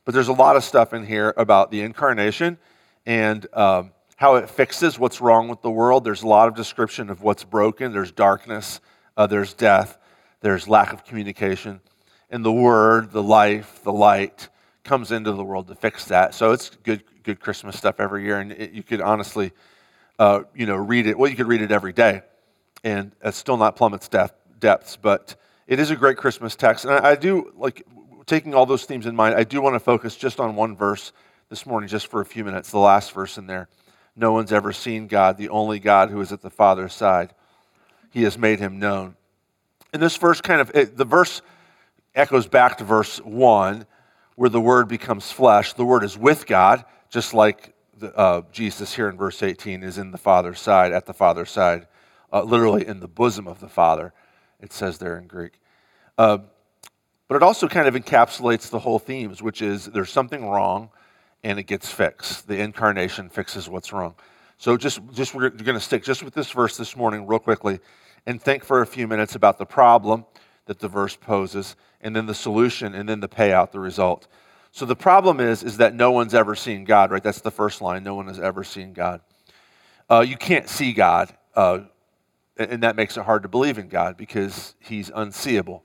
But 0.05 0.13
there's 0.13 0.27
a 0.27 0.33
lot 0.33 0.55
of 0.55 0.63
stuff 0.63 0.93
in 0.93 1.05
here 1.05 1.33
about 1.37 1.71
the 1.71 1.81
incarnation 1.81 2.57
and 3.05 3.45
um, 3.53 3.91
how 4.23 4.35
it 4.35 4.49
fixes 4.49 4.97
what's 4.97 5.19
wrong 5.19 5.49
with 5.49 5.61
the 5.61 5.69
world. 5.69 6.05
There's 6.05 6.23
a 6.23 6.27
lot 6.27 6.47
of 6.47 6.55
description 6.55 7.09
of 7.09 7.21
what's 7.21 7.43
broken. 7.43 7.91
There's 7.91 8.13
darkness, 8.13 8.79
uh, 9.17 9.27
there's 9.27 9.53
death, 9.53 9.97
there's 10.39 10.65
lack 10.65 10.93
of 10.93 11.03
communication. 11.03 11.81
And 12.29 12.45
the 12.45 12.51
Word, 12.53 13.11
the 13.11 13.21
life, 13.21 13.81
the 13.83 13.91
light 13.91 14.47
comes 14.85 15.11
into 15.11 15.33
the 15.33 15.43
world 15.43 15.67
to 15.67 15.75
fix 15.75 16.05
that. 16.05 16.33
So 16.33 16.53
it's 16.53 16.69
good, 16.69 17.03
good 17.23 17.41
Christmas 17.41 17.75
stuff 17.75 17.99
every 17.99 18.23
year. 18.23 18.39
And 18.39 18.53
it, 18.53 18.71
you 18.71 18.81
could 18.81 19.01
honestly, 19.01 19.51
uh, 20.17 20.43
you 20.55 20.67
know, 20.67 20.77
read 20.77 21.05
it. 21.05 21.19
Well, 21.19 21.29
you 21.29 21.35
could 21.35 21.47
read 21.49 21.61
it 21.61 21.73
every 21.73 21.91
day, 21.91 22.21
and 22.81 23.11
it's 23.25 23.35
still 23.35 23.57
not 23.57 23.75
plummets 23.75 24.07
depth, 24.07 24.35
depths. 24.57 24.95
But 24.95 25.35
it 25.67 25.81
is 25.81 25.91
a 25.91 25.97
great 25.97 26.15
Christmas 26.15 26.55
text. 26.55 26.85
And 26.85 26.93
I, 26.93 27.09
I 27.09 27.15
do 27.15 27.51
like 27.57 27.85
taking 28.25 28.53
all 28.53 28.65
those 28.65 28.85
themes 28.85 29.05
in 29.05 29.17
mind. 29.17 29.35
I 29.35 29.43
do 29.43 29.59
want 29.59 29.75
to 29.75 29.81
focus 29.81 30.15
just 30.15 30.39
on 30.39 30.55
one 30.55 30.77
verse 30.77 31.11
this 31.49 31.65
morning, 31.65 31.89
just 31.89 32.07
for 32.07 32.21
a 32.21 32.25
few 32.25 32.45
minutes. 32.45 32.71
The 32.71 32.77
last 32.77 33.11
verse 33.11 33.37
in 33.37 33.47
there. 33.47 33.67
No 34.15 34.31
one's 34.31 34.51
ever 34.51 34.71
seen 34.71 35.07
God, 35.07 35.37
the 35.37 35.49
only 35.49 35.79
God 35.79 36.09
who 36.09 36.21
is 36.21 36.31
at 36.31 36.41
the 36.41 36.49
Father's 36.49 36.93
side. 36.93 37.33
He 38.11 38.23
has 38.23 38.37
made 38.37 38.59
him 38.59 38.79
known. 38.79 39.15
And 39.91 40.01
this 40.01 40.17
verse 40.17 40.41
kind 40.41 40.61
of, 40.61 40.71
it, 40.75 40.97
the 40.97 41.05
verse 41.05 41.41
echoes 42.13 42.47
back 42.47 42.77
to 42.77 42.83
verse 42.83 43.17
1, 43.19 43.85
where 44.35 44.49
the 44.49 44.61
Word 44.61 44.87
becomes 44.87 45.31
flesh. 45.31 45.73
The 45.73 45.85
Word 45.85 46.03
is 46.03 46.17
with 46.17 46.45
God, 46.45 46.85
just 47.09 47.33
like 47.33 47.73
the, 47.97 48.15
uh, 48.15 48.41
Jesus 48.51 48.93
here 48.93 49.09
in 49.09 49.17
verse 49.17 49.41
18 49.41 49.83
is 49.83 49.97
in 49.97 50.11
the 50.11 50.17
Father's 50.17 50.59
side, 50.59 50.91
at 50.91 51.05
the 51.05 51.13
Father's 51.13 51.51
side, 51.51 51.87
uh, 52.31 52.43
literally 52.43 52.87
in 52.87 52.99
the 52.99 53.07
bosom 53.07 53.47
of 53.47 53.59
the 53.59 53.69
Father, 53.69 54.13
it 54.59 54.73
says 54.73 54.97
there 54.99 55.17
in 55.17 55.27
Greek. 55.27 55.59
Uh, 56.17 56.39
but 57.27 57.35
it 57.35 57.43
also 57.43 57.67
kind 57.67 57.87
of 57.87 57.95
encapsulates 57.95 58.69
the 58.69 58.79
whole 58.79 58.99
themes, 58.99 59.41
which 59.41 59.61
is 59.61 59.85
there's 59.85 60.11
something 60.11 60.47
wrong 60.47 60.89
and 61.43 61.59
it 61.59 61.63
gets 61.63 61.91
fixed. 61.91 62.47
The 62.47 62.59
incarnation 62.59 63.29
fixes 63.29 63.69
what's 63.69 63.91
wrong. 63.91 64.15
So 64.57 64.77
just, 64.77 65.01
just 65.11 65.33
we're 65.33 65.49
going 65.49 65.75
to 65.75 65.79
stick 65.79 66.03
just 66.03 66.23
with 66.23 66.33
this 66.33 66.51
verse 66.51 66.77
this 66.77 66.95
morning 66.95 67.27
real 67.27 67.39
quickly 67.39 67.79
and 68.25 68.41
think 68.41 68.63
for 68.63 68.81
a 68.81 68.85
few 68.85 69.07
minutes 69.07 69.35
about 69.35 69.57
the 69.57 69.65
problem 69.65 70.25
that 70.65 70.79
the 70.79 70.87
verse 70.87 71.15
poses 71.15 71.75
and 72.01 72.15
then 72.15 72.25
the 72.25 72.33
solution 72.33 72.93
and 72.93 73.07
then 73.07 73.19
the 73.19 73.27
payout, 73.27 73.71
the 73.71 73.79
result. 73.79 74.27
So 74.71 74.85
the 74.85 74.95
problem 74.95 75.39
is, 75.39 75.63
is 75.63 75.77
that 75.77 75.93
no 75.93 76.11
one's 76.11 76.33
ever 76.33 76.55
seen 76.55 76.85
God, 76.85 77.11
right? 77.11 77.21
That's 77.21 77.41
the 77.41 77.51
first 77.51 77.81
line. 77.81 78.03
No 78.03 78.15
one 78.15 78.27
has 78.27 78.39
ever 78.39 78.63
seen 78.63 78.93
God. 78.93 79.21
Uh, 80.09 80.21
you 80.21 80.35
can't 80.35 80.67
see 80.67 80.93
God, 80.93 81.35
uh, 81.55 81.81
and 82.57 82.83
that 82.83 82.95
makes 82.95 83.17
it 83.17 83.23
hard 83.23 83.43
to 83.43 83.49
believe 83.49 83.77
in 83.77 83.87
God 83.87 84.17
because 84.17 84.75
he's 84.79 85.11
unseeable. 85.13 85.83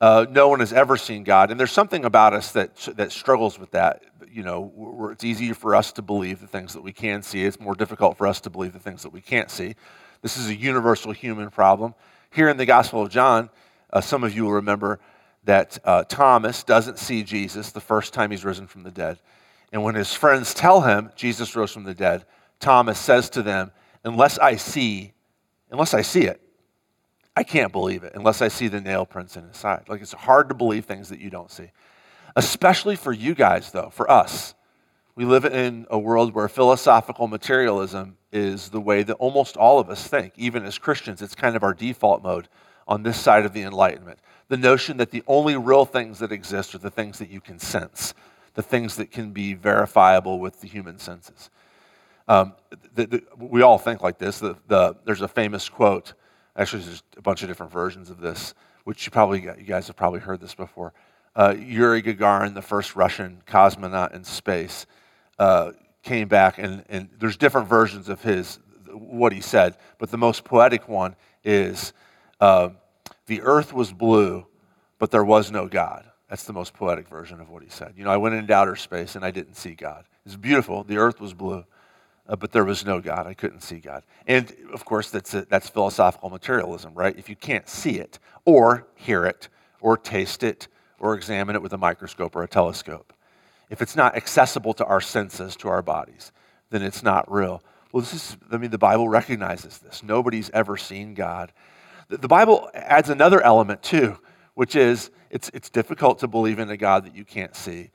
Uh, 0.00 0.26
no 0.30 0.48
one 0.48 0.60
has 0.60 0.72
ever 0.72 0.96
seen 0.96 1.24
God. 1.24 1.50
And 1.50 1.60
there's 1.60 1.72
something 1.72 2.04
about 2.04 2.32
us 2.32 2.52
that, 2.52 2.76
that 2.96 3.12
struggles 3.12 3.58
with 3.58 3.70
that. 3.72 4.02
You 4.30 4.42
know, 4.44 5.08
it's 5.12 5.24
easier 5.24 5.54
for 5.54 5.74
us 5.74 5.92
to 5.92 6.02
believe 6.02 6.40
the 6.40 6.46
things 6.46 6.74
that 6.74 6.82
we 6.82 6.92
can 6.92 7.22
see. 7.22 7.44
It's 7.44 7.58
more 7.58 7.74
difficult 7.74 8.16
for 8.16 8.26
us 8.26 8.40
to 8.42 8.50
believe 8.50 8.72
the 8.72 8.78
things 8.78 9.02
that 9.02 9.12
we 9.12 9.20
can't 9.20 9.50
see. 9.50 9.74
This 10.22 10.36
is 10.36 10.48
a 10.48 10.54
universal 10.54 11.12
human 11.12 11.50
problem. 11.50 11.94
Here 12.30 12.48
in 12.48 12.56
the 12.56 12.66
Gospel 12.66 13.02
of 13.02 13.10
John, 13.10 13.50
uh, 13.92 14.00
some 14.00 14.22
of 14.22 14.34
you 14.34 14.44
will 14.44 14.52
remember 14.52 15.00
that 15.44 15.78
uh, 15.84 16.04
Thomas 16.04 16.62
doesn't 16.62 16.98
see 16.98 17.22
Jesus 17.22 17.72
the 17.72 17.80
first 17.80 18.14
time 18.14 18.30
he's 18.30 18.44
risen 18.44 18.66
from 18.66 18.82
the 18.82 18.90
dead. 18.90 19.18
And 19.72 19.82
when 19.82 19.94
his 19.94 20.12
friends 20.12 20.54
tell 20.54 20.82
him 20.82 21.10
Jesus 21.16 21.56
rose 21.56 21.72
from 21.72 21.84
the 21.84 21.94
dead, 21.94 22.24
Thomas 22.60 22.98
says 22.98 23.30
to 23.30 23.42
them, 23.42 23.72
Unless 24.04 24.38
I 24.38 24.56
see, 24.56 25.12
unless 25.70 25.94
I 25.94 26.02
see 26.02 26.22
it, 26.22 26.40
I 27.36 27.42
can't 27.42 27.72
believe 27.72 28.02
it 28.02 28.12
unless 28.14 28.42
I 28.42 28.48
see 28.48 28.68
the 28.68 28.80
nail 28.80 29.06
prints 29.06 29.36
in 29.36 29.44
his 29.44 29.56
side. 29.56 29.88
Like 29.88 30.02
it's 30.02 30.12
hard 30.12 30.48
to 30.48 30.54
believe 30.54 30.84
things 30.84 31.08
that 31.08 31.20
you 31.20 31.30
don't 31.30 31.50
see. 31.50 31.70
Especially 32.36 32.96
for 32.96 33.12
you 33.12 33.34
guys, 33.34 33.72
though, 33.72 33.90
for 33.90 34.10
us. 34.10 34.54
We 35.14 35.24
live 35.24 35.44
in 35.44 35.86
a 35.90 35.98
world 35.98 36.34
where 36.34 36.48
philosophical 36.48 37.26
materialism 37.26 38.16
is 38.32 38.70
the 38.70 38.80
way 38.80 39.02
that 39.02 39.14
almost 39.14 39.56
all 39.56 39.78
of 39.78 39.90
us 39.90 40.06
think, 40.06 40.32
even 40.36 40.64
as 40.64 40.78
Christians. 40.78 41.20
It's 41.20 41.34
kind 41.34 41.56
of 41.56 41.62
our 41.62 41.74
default 41.74 42.22
mode 42.22 42.48
on 42.86 43.02
this 43.02 43.18
side 43.18 43.44
of 43.44 43.52
the 43.52 43.62
Enlightenment. 43.62 44.18
The 44.48 44.56
notion 44.56 44.96
that 44.96 45.10
the 45.10 45.22
only 45.26 45.56
real 45.56 45.84
things 45.84 46.20
that 46.20 46.32
exist 46.32 46.74
are 46.74 46.78
the 46.78 46.90
things 46.90 47.18
that 47.18 47.30
you 47.30 47.40
can 47.40 47.58
sense, 47.58 48.14
the 48.54 48.62
things 48.62 48.96
that 48.96 49.10
can 49.10 49.32
be 49.32 49.54
verifiable 49.54 50.38
with 50.38 50.60
the 50.60 50.68
human 50.68 50.98
senses. 50.98 51.50
Um, 52.28 52.54
the, 52.94 53.06
the, 53.06 53.22
we 53.36 53.62
all 53.62 53.78
think 53.78 54.02
like 54.02 54.18
this. 54.18 54.38
The, 54.38 54.96
there's 55.04 55.20
a 55.20 55.28
famous 55.28 55.68
quote 55.68 56.14
Actually, 56.56 56.82
there's 56.82 57.02
a 57.16 57.22
bunch 57.22 57.42
of 57.42 57.48
different 57.48 57.72
versions 57.72 58.10
of 58.10 58.20
this, 58.20 58.54
which 58.84 59.06
you 59.06 59.12
probably 59.12 59.42
you 59.42 59.64
guys 59.66 59.86
have 59.86 59.96
probably 59.96 60.20
heard 60.20 60.40
this 60.40 60.54
before. 60.54 60.92
Uh, 61.34 61.54
Yuri 61.58 62.02
Gagarin, 62.02 62.54
the 62.54 62.62
first 62.62 62.96
Russian 62.96 63.42
cosmonaut 63.46 64.14
in 64.14 64.24
space, 64.24 64.86
uh, 65.38 65.72
came 66.02 66.28
back, 66.28 66.58
and, 66.58 66.84
and 66.88 67.08
there's 67.18 67.36
different 67.36 67.68
versions 67.68 68.08
of 68.08 68.22
his 68.22 68.58
what 68.92 69.32
he 69.32 69.40
said, 69.40 69.76
but 69.98 70.10
the 70.10 70.18
most 70.18 70.44
poetic 70.44 70.88
one 70.88 71.14
is 71.44 71.92
uh, 72.40 72.70
the 73.26 73.40
earth 73.42 73.72
was 73.72 73.92
blue, 73.92 74.46
but 74.98 75.10
there 75.10 75.24
was 75.24 75.50
no 75.50 75.66
God. 75.68 76.06
That's 76.28 76.44
the 76.44 76.52
most 76.52 76.74
poetic 76.74 77.08
version 77.08 77.40
of 77.40 77.48
what 77.50 77.62
he 77.62 77.68
said. 77.68 77.94
You 77.96 78.04
know, 78.04 78.10
I 78.10 78.16
went 78.16 78.34
into 78.34 78.52
outer 78.52 78.76
space 78.76 79.16
and 79.16 79.24
I 79.24 79.30
didn't 79.30 79.54
see 79.54 79.74
God. 79.74 80.04
It's 80.24 80.36
beautiful. 80.36 80.84
The 80.84 80.96
earth 80.96 81.20
was 81.20 81.34
blue, 81.34 81.64
uh, 82.28 82.36
but 82.36 82.52
there 82.52 82.64
was 82.64 82.84
no 82.84 83.00
God. 83.00 83.26
I 83.26 83.34
couldn't 83.34 83.62
see 83.62 83.78
God. 83.78 84.04
And 84.26 84.54
of 84.72 84.84
course, 84.84 85.10
that's, 85.10 85.34
a, 85.34 85.42
that's 85.42 85.68
philosophical 85.68 86.30
materialism, 86.30 86.94
right? 86.94 87.16
If 87.18 87.28
you 87.28 87.36
can't 87.36 87.68
see 87.68 87.98
it, 87.98 88.18
or 88.44 88.86
hear 88.94 89.24
it, 89.24 89.48
or 89.80 89.96
taste 89.96 90.42
it, 90.42 90.68
or 91.00 91.14
examine 91.14 91.56
it 91.56 91.62
with 91.62 91.72
a 91.72 91.78
microscope 91.78 92.36
or 92.36 92.42
a 92.42 92.48
telescope, 92.48 93.12
if 93.70 93.82
it's 93.82 93.96
not 93.96 94.16
accessible 94.16 94.74
to 94.74 94.84
our 94.84 95.00
senses, 95.00 95.56
to 95.56 95.68
our 95.68 95.82
bodies, 95.82 96.30
then 96.70 96.82
it's 96.82 97.02
not 97.02 97.30
real. 97.30 97.62
Well, 97.92 98.02
this 98.02 98.14
is, 98.14 98.36
I 98.52 98.56
mean, 98.56 98.70
the 98.70 98.78
Bible 98.78 99.08
recognizes 99.08 99.78
this. 99.78 100.02
Nobody's 100.02 100.50
ever 100.50 100.76
seen 100.76 101.14
God. 101.14 101.52
The, 102.08 102.28
Bible 102.28 102.70
adds 102.74 103.08
another 103.08 103.40
element, 103.40 103.82
too, 103.82 104.18
which 104.54 104.76
is 104.76 105.10
it's, 105.30 105.50
it's 105.54 105.70
difficult 105.70 106.18
to 106.20 106.28
believe 106.28 106.58
in 106.58 106.70
a 106.70 106.76
God 106.76 107.04
that 107.06 107.16
you 107.16 107.24
can't 107.24 107.54
see. 107.56 107.90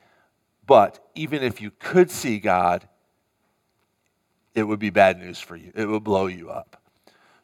But 0.66 0.98
even 1.14 1.42
if 1.42 1.60
you 1.60 1.70
could 1.70 2.10
see 2.10 2.38
God, 2.38 2.88
it 4.54 4.64
would 4.64 4.78
be 4.78 4.90
bad 4.90 5.18
news 5.18 5.38
for 5.38 5.54
you. 5.54 5.70
It 5.74 5.86
would 5.86 6.02
blow 6.02 6.26
you 6.26 6.50
up. 6.50 6.82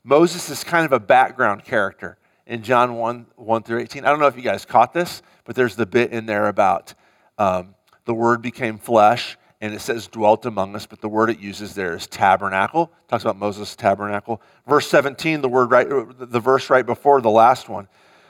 Moses 0.03 0.51
is 0.51 0.65
kind 0.65 0.85
of 0.85 0.93
a 0.93 0.99
background 0.99 1.65
character 1.65 2.19
in 2.47 2.63
John 2.63 2.97
1 2.97 3.27
1 3.37 3.63
through 3.63 3.81
18. 3.81 4.05
I 4.05 4.11
don't 4.11 4.21
know 4.21 4.27
if 4.27 4.37
you 4.37 4.43
guys 4.43 4.65
caught 4.65 4.93
this, 4.93 5.23
but 5.45 5.55
there's 5.55 5.77
the 5.77 5.87
bit 5.87 6.13
in 6.13 6.27
there 6.27 6.49
about 6.49 6.95
um, 7.39 7.75
the 8.05 8.15
word 8.15 8.43
became 8.43 8.79
flesh 8.79 9.37
and 9.61 9.73
it 9.73 9.81
says 9.81 10.09
dwelt 10.09 10.45
among 10.45 10.75
us, 10.75 10.87
but 10.87 11.01
the 11.01 11.09
word 11.09 11.31
it 11.31 11.39
uses 11.39 11.77
there 11.77 11.95
is 11.95 12.09
tabernacle. 12.09 12.93
It 13.05 13.09
talks 13.09 13.23
about 13.23 13.37
Moses' 13.37 13.77
tabernacle. 13.77 14.43
Verse 14.67 14.89
17, 14.89 15.41
the 15.41 15.49
word 15.49 15.71
right, 15.71 15.87
the 15.89 16.41
verse 16.41 16.69
right 16.69 16.85
before 16.85 17.21
the 17.21 17.31
last 17.31 17.69
one. 17.69 17.87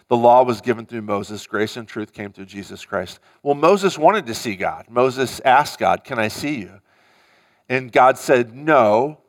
The 0.08 0.16
law 0.18 0.42
was 0.42 0.60
given 0.60 0.84
through 0.84 1.00
Moses, 1.00 1.46
grace 1.46 1.78
and 1.78 1.88
truth 1.88 2.12
came 2.12 2.32
through 2.32 2.44
Jesus 2.44 2.84
Christ. 2.84 3.18
Well, 3.42 3.54
Moses 3.54 3.96
wanted 3.96 4.26
to 4.26 4.34
see 4.34 4.56
God. 4.56 4.84
Moses 4.90 5.40
asked 5.42 5.78
God, 5.78 6.04
Can 6.04 6.18
I 6.18 6.28
see 6.28 6.56
you? 6.56 6.82
And 7.66 7.90
God 7.90 8.18
said, 8.18 8.54
No. 8.54 9.21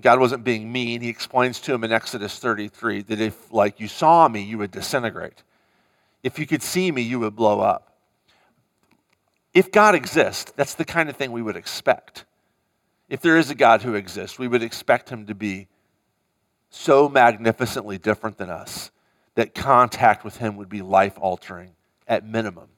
God 0.00 0.20
wasn't 0.20 0.44
being 0.44 0.70
mean. 0.72 1.00
He 1.00 1.08
explains 1.08 1.60
to 1.60 1.74
him 1.74 1.84
in 1.84 1.92
Exodus 1.92 2.38
33 2.38 3.02
that 3.02 3.20
if, 3.20 3.52
like, 3.52 3.80
you 3.80 3.88
saw 3.88 4.28
me, 4.28 4.42
you 4.42 4.58
would 4.58 4.70
disintegrate. 4.70 5.42
If 6.22 6.38
you 6.38 6.46
could 6.46 6.62
see 6.62 6.90
me, 6.90 7.02
you 7.02 7.20
would 7.20 7.36
blow 7.36 7.60
up. 7.60 7.96
If 9.52 9.70
God 9.70 9.94
exists, 9.94 10.52
that's 10.56 10.74
the 10.74 10.84
kind 10.84 11.08
of 11.08 11.16
thing 11.16 11.30
we 11.30 11.42
would 11.42 11.56
expect. 11.56 12.24
If 13.08 13.20
there 13.20 13.36
is 13.36 13.50
a 13.50 13.54
God 13.54 13.82
who 13.82 13.94
exists, 13.94 14.38
we 14.38 14.48
would 14.48 14.62
expect 14.62 15.10
him 15.10 15.26
to 15.26 15.34
be 15.34 15.68
so 16.70 17.08
magnificently 17.08 17.98
different 17.98 18.36
than 18.36 18.50
us 18.50 18.90
that 19.36 19.54
contact 19.54 20.24
with 20.24 20.38
him 20.38 20.56
would 20.56 20.68
be 20.68 20.82
life 20.82 21.16
altering 21.20 21.72
at 22.08 22.26
minimum, 22.26 22.68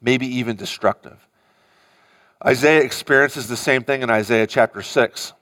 maybe 0.00 0.26
even 0.26 0.56
destructive. 0.56 1.26
Isaiah 2.44 2.82
experiences 2.82 3.48
the 3.48 3.56
same 3.56 3.82
thing 3.82 4.02
in 4.02 4.10
Isaiah 4.10 4.46
chapter 4.46 4.82
6. 4.82 5.32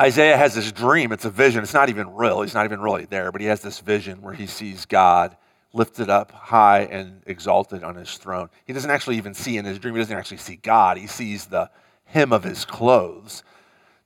Isaiah 0.00 0.36
has 0.36 0.54
this 0.54 0.70
dream. 0.70 1.10
It's 1.10 1.24
a 1.24 1.30
vision. 1.30 1.62
It's 1.62 1.74
not 1.74 1.88
even 1.88 2.14
real. 2.14 2.42
He's 2.42 2.54
not 2.54 2.64
even 2.64 2.80
really 2.80 3.04
there, 3.04 3.32
but 3.32 3.40
he 3.40 3.48
has 3.48 3.62
this 3.62 3.80
vision 3.80 4.22
where 4.22 4.34
he 4.34 4.46
sees 4.46 4.86
God 4.86 5.36
lifted 5.72 6.08
up 6.08 6.30
high 6.30 6.82
and 6.82 7.22
exalted 7.26 7.82
on 7.82 7.96
his 7.96 8.16
throne. 8.16 8.48
He 8.64 8.72
doesn't 8.72 8.90
actually 8.90 9.16
even 9.16 9.34
see 9.34 9.56
in 9.56 9.64
his 9.64 9.78
dream, 9.78 9.94
he 9.94 10.00
doesn't 10.00 10.16
actually 10.16 10.38
see 10.38 10.56
God. 10.56 10.98
He 10.98 11.08
sees 11.08 11.46
the 11.46 11.70
hem 12.04 12.32
of 12.32 12.44
his 12.44 12.64
clothes. 12.64 13.42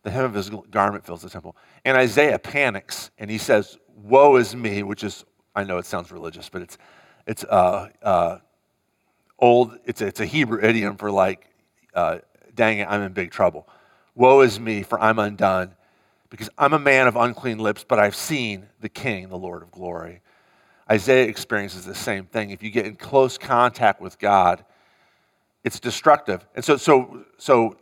The 0.03 0.11
hem 0.11 0.25
of 0.25 0.35
his 0.35 0.51
garment 0.71 1.05
fills 1.05 1.23
the 1.23 1.31
temple. 1.31 1.57
And 1.85 1.97
Isaiah 1.97 2.39
panics 2.39 3.11
and 3.19 3.31
he 3.31 3.39
says, 3.39 3.79
Woe 3.95 4.37
is 4.37 4.57
me, 4.57 4.83
which 4.83 5.05
is, 5.05 5.25
I 5.55 5.65
know 5.65 5.79
it 5.79 5.85
sounds 5.87 6.11
religious, 6.11 6.49
but 6.49 6.63
it's, 6.63 6.79
it's, 7.27 7.45
uh, 7.45 7.91
uh, 8.03 8.39
old, 9.39 9.79
it's 9.85 10.01
a, 10.01 10.07
it's 10.07 10.21
a 10.21 10.27
Hebrew 10.27 10.63
idiom 10.63 10.97
for 10.97 11.11
like, 11.11 11.47
uh, 11.95 12.19
dang 12.55 12.79
it, 12.79 12.89
I'm 12.89 13.03
in 13.03 13.13
big 13.13 13.31
trouble. 13.31 13.69
Woe 14.15 14.41
is 14.41 14.59
me, 14.59 14.83
for 14.83 15.01
I'm 15.01 15.19
undone, 15.19 15.75
because 16.33 16.49
I'm 16.57 16.73
a 16.73 16.79
man 16.79 17.09
of 17.09 17.15
unclean 17.15 17.59
lips, 17.59 17.85
but 17.87 17.99
I've 17.99 18.17
seen 18.17 18.67
the 18.81 18.89
King, 18.89 19.29
the 19.29 19.37
Lord 19.37 19.63
of 19.63 19.71
glory. 19.71 20.23
Isaiah 20.91 21.27
experiences 21.27 21.85
the 21.85 21.95
same 21.95 22.25
thing. 22.25 22.49
If 22.49 22.63
you 22.63 22.71
get 22.71 22.87
in 22.87 22.97
close 22.97 23.37
contact 23.37 24.01
with 24.01 24.19
God, 24.19 24.65
it's 25.63 25.79
destructive. 25.79 26.47
And 26.55 26.65
so, 26.65 26.79
so, 26.79 27.27
so 27.37 27.77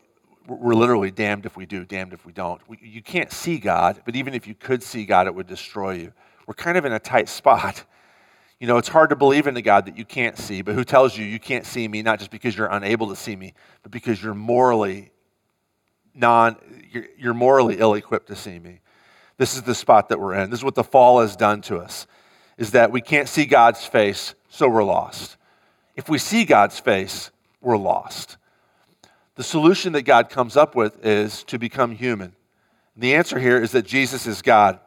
we're 0.49 0.75
literally 0.75 1.13
damned 1.13 1.47
if 1.47 1.57
we 1.57 1.65
do, 1.65 1.85
damned 1.85 2.13
if 2.13 2.27
we 2.27 2.33
don't. 2.33 2.61
We, 2.69 2.77
you 2.83 3.03
can't 3.03 3.31
see 3.31 3.59
God, 3.59 4.03
but 4.05 4.17
even 4.17 4.35
if 4.35 4.49
you 4.49 4.57
could 4.57 4.83
see 4.83 5.05
God, 5.05 5.29
it 5.29 5.35
would 5.35 5.47
destroy 5.47 5.93
you. 5.93 6.13
We're 6.49 6.55
kind 6.55 6.77
of 6.77 6.85
in 6.85 6.93
a 6.93 6.99
tight 6.99 7.29
spot. 7.29 7.85
You 8.59 8.67
know, 8.67 8.79
it's 8.79 8.89
hard 8.89 9.11
to 9.11 9.17
believe 9.17 9.47
in 9.47 9.57
a 9.57 9.63
God 9.63 9.87
that 9.87 9.97
you 9.97 10.05
can't 10.05 10.37
see, 10.37 10.61
but 10.61 10.75
who 10.75 10.83
tells 10.83 11.17
you 11.17 11.25
you 11.25 11.39
can't 11.39 11.65
see 11.65 11.87
me, 11.87 12.03
not 12.03 12.19
just 12.19 12.33
because 12.33 12.57
you're 12.57 12.67
unable 12.67 13.11
to 13.11 13.17
see 13.17 13.37
me, 13.37 13.55
but 13.85 13.93
because 13.93 14.21
you're 14.21 14.35
morally 14.35 15.13
non, 16.15 16.57
you're, 16.91 17.07
you're 17.19 17.35
morally 17.35 17.79
ill 17.79 17.95
equipped 17.95 18.29
to 18.29 18.37
see 18.37 18.59
me. 18.59 18.81
This 19.37 19.55
is 19.55 19.63
the 19.63 19.75
spot 19.75 20.09
that 20.11 20.21
we're 20.21 20.35
in. 20.35 20.51
This 20.51 20.61
is 20.61 20.65
what 20.65 20.75
the 20.75 20.85
fall 20.85 21.21
has 21.21 21.37
done 21.37 21.63
to 21.63 21.79
us, 21.79 22.07
is 22.59 22.73
that 22.73 22.93
we 22.93 23.01
can't 23.01 23.29
see 23.29 23.47
God's 23.47 23.85
face, 23.87 24.35
so 24.49 24.69
we're 24.69 24.85
lost. 24.85 25.37
If 25.97 26.09
we 26.09 26.19
see 26.19 26.45
God's 26.45 26.79
face, 26.79 27.31
we're 27.61 27.79
lost. 27.79 28.37
The 29.37 29.43
solution 29.43 29.93
that 29.95 30.03
God 30.03 30.29
comes 30.29 30.57
up 30.57 30.75
with 30.75 31.05
is 31.05 31.45
to 31.45 31.59
become 31.59 31.93
human. 31.93 32.35
The 32.97 33.15
answer 33.15 33.39
here 33.39 33.63
is 33.63 33.73
that 33.73 33.87
Jesus 33.87 34.27
is 34.27 34.43
God. 34.43 34.79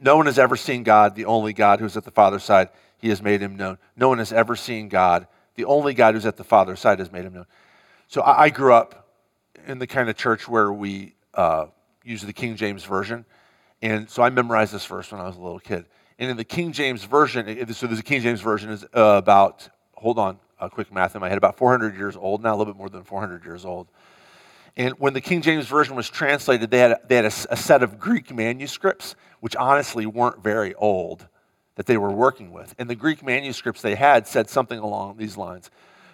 No 0.00 0.16
one 0.16 0.26
has 0.26 0.38
ever 0.38 0.56
seen 0.56 0.82
God, 0.82 1.14
the 1.14 1.24
only 1.24 1.52
God 1.52 1.80
who's 1.80 1.96
at 1.96 2.04
the 2.04 2.10
Father's 2.10 2.44
side. 2.44 2.68
He 2.98 3.08
has 3.08 3.22
made 3.22 3.40
him 3.40 3.56
known. 3.56 3.78
No 3.96 4.08
one 4.08 4.18
has 4.18 4.32
ever 4.32 4.54
seen 4.54 4.88
God. 4.88 5.26
The 5.56 5.64
only 5.64 5.94
God 5.94 6.14
who's 6.14 6.26
at 6.26 6.36
the 6.36 6.44
Father's 6.44 6.80
side 6.80 6.98
has 6.98 7.10
made 7.10 7.24
him 7.24 7.34
known. 7.34 7.46
So 8.06 8.22
I, 8.22 8.50
grew 8.50 8.74
up 8.74 9.01
in 9.66 9.78
the 9.78 9.86
kind 9.86 10.08
of 10.08 10.16
church 10.16 10.48
where 10.48 10.72
we 10.72 11.14
uh, 11.34 11.66
use 12.04 12.22
the 12.22 12.32
King 12.32 12.56
James 12.56 12.84
Version. 12.84 13.24
And 13.80 14.08
so 14.08 14.22
I 14.22 14.30
memorized 14.30 14.72
this 14.72 14.86
verse 14.86 15.10
when 15.10 15.20
I 15.20 15.24
was 15.24 15.36
a 15.36 15.40
little 15.40 15.60
kid. 15.60 15.86
And 16.18 16.30
in 16.30 16.36
the 16.36 16.44
King 16.44 16.72
James 16.72 17.04
Version, 17.04 17.74
so 17.74 17.86
the 17.86 18.02
King 18.02 18.22
James 18.22 18.40
Version 18.40 18.70
is 18.70 18.84
uh, 18.84 19.16
about, 19.16 19.68
hold 19.94 20.18
on, 20.18 20.38
a 20.60 20.70
quick 20.70 20.92
math 20.92 21.14
in 21.14 21.20
my 21.20 21.28
head, 21.28 21.38
about 21.38 21.56
400 21.56 21.96
years 21.96 22.16
old 22.16 22.42
now, 22.42 22.54
a 22.54 22.56
little 22.56 22.72
bit 22.72 22.78
more 22.78 22.88
than 22.88 23.02
400 23.02 23.44
years 23.44 23.64
old. 23.64 23.88
And 24.76 24.94
when 24.98 25.12
the 25.12 25.20
King 25.20 25.42
James 25.42 25.66
Version 25.66 25.96
was 25.96 26.08
translated, 26.08 26.70
they 26.70 26.78
had, 26.78 26.96
they 27.08 27.16
had 27.16 27.24
a, 27.24 27.32
a 27.50 27.56
set 27.56 27.82
of 27.82 27.98
Greek 27.98 28.32
manuscripts, 28.32 29.16
which 29.40 29.56
honestly 29.56 30.06
weren't 30.06 30.42
very 30.42 30.74
old, 30.74 31.26
that 31.74 31.86
they 31.86 31.98
were 31.98 32.12
working 32.12 32.52
with. 32.52 32.74
And 32.78 32.88
the 32.88 32.94
Greek 32.94 33.24
manuscripts 33.24 33.82
they 33.82 33.96
had 33.96 34.26
said 34.26 34.48
something 34.48 34.78
along 34.78 35.16
these 35.16 35.36
lines 35.36 35.70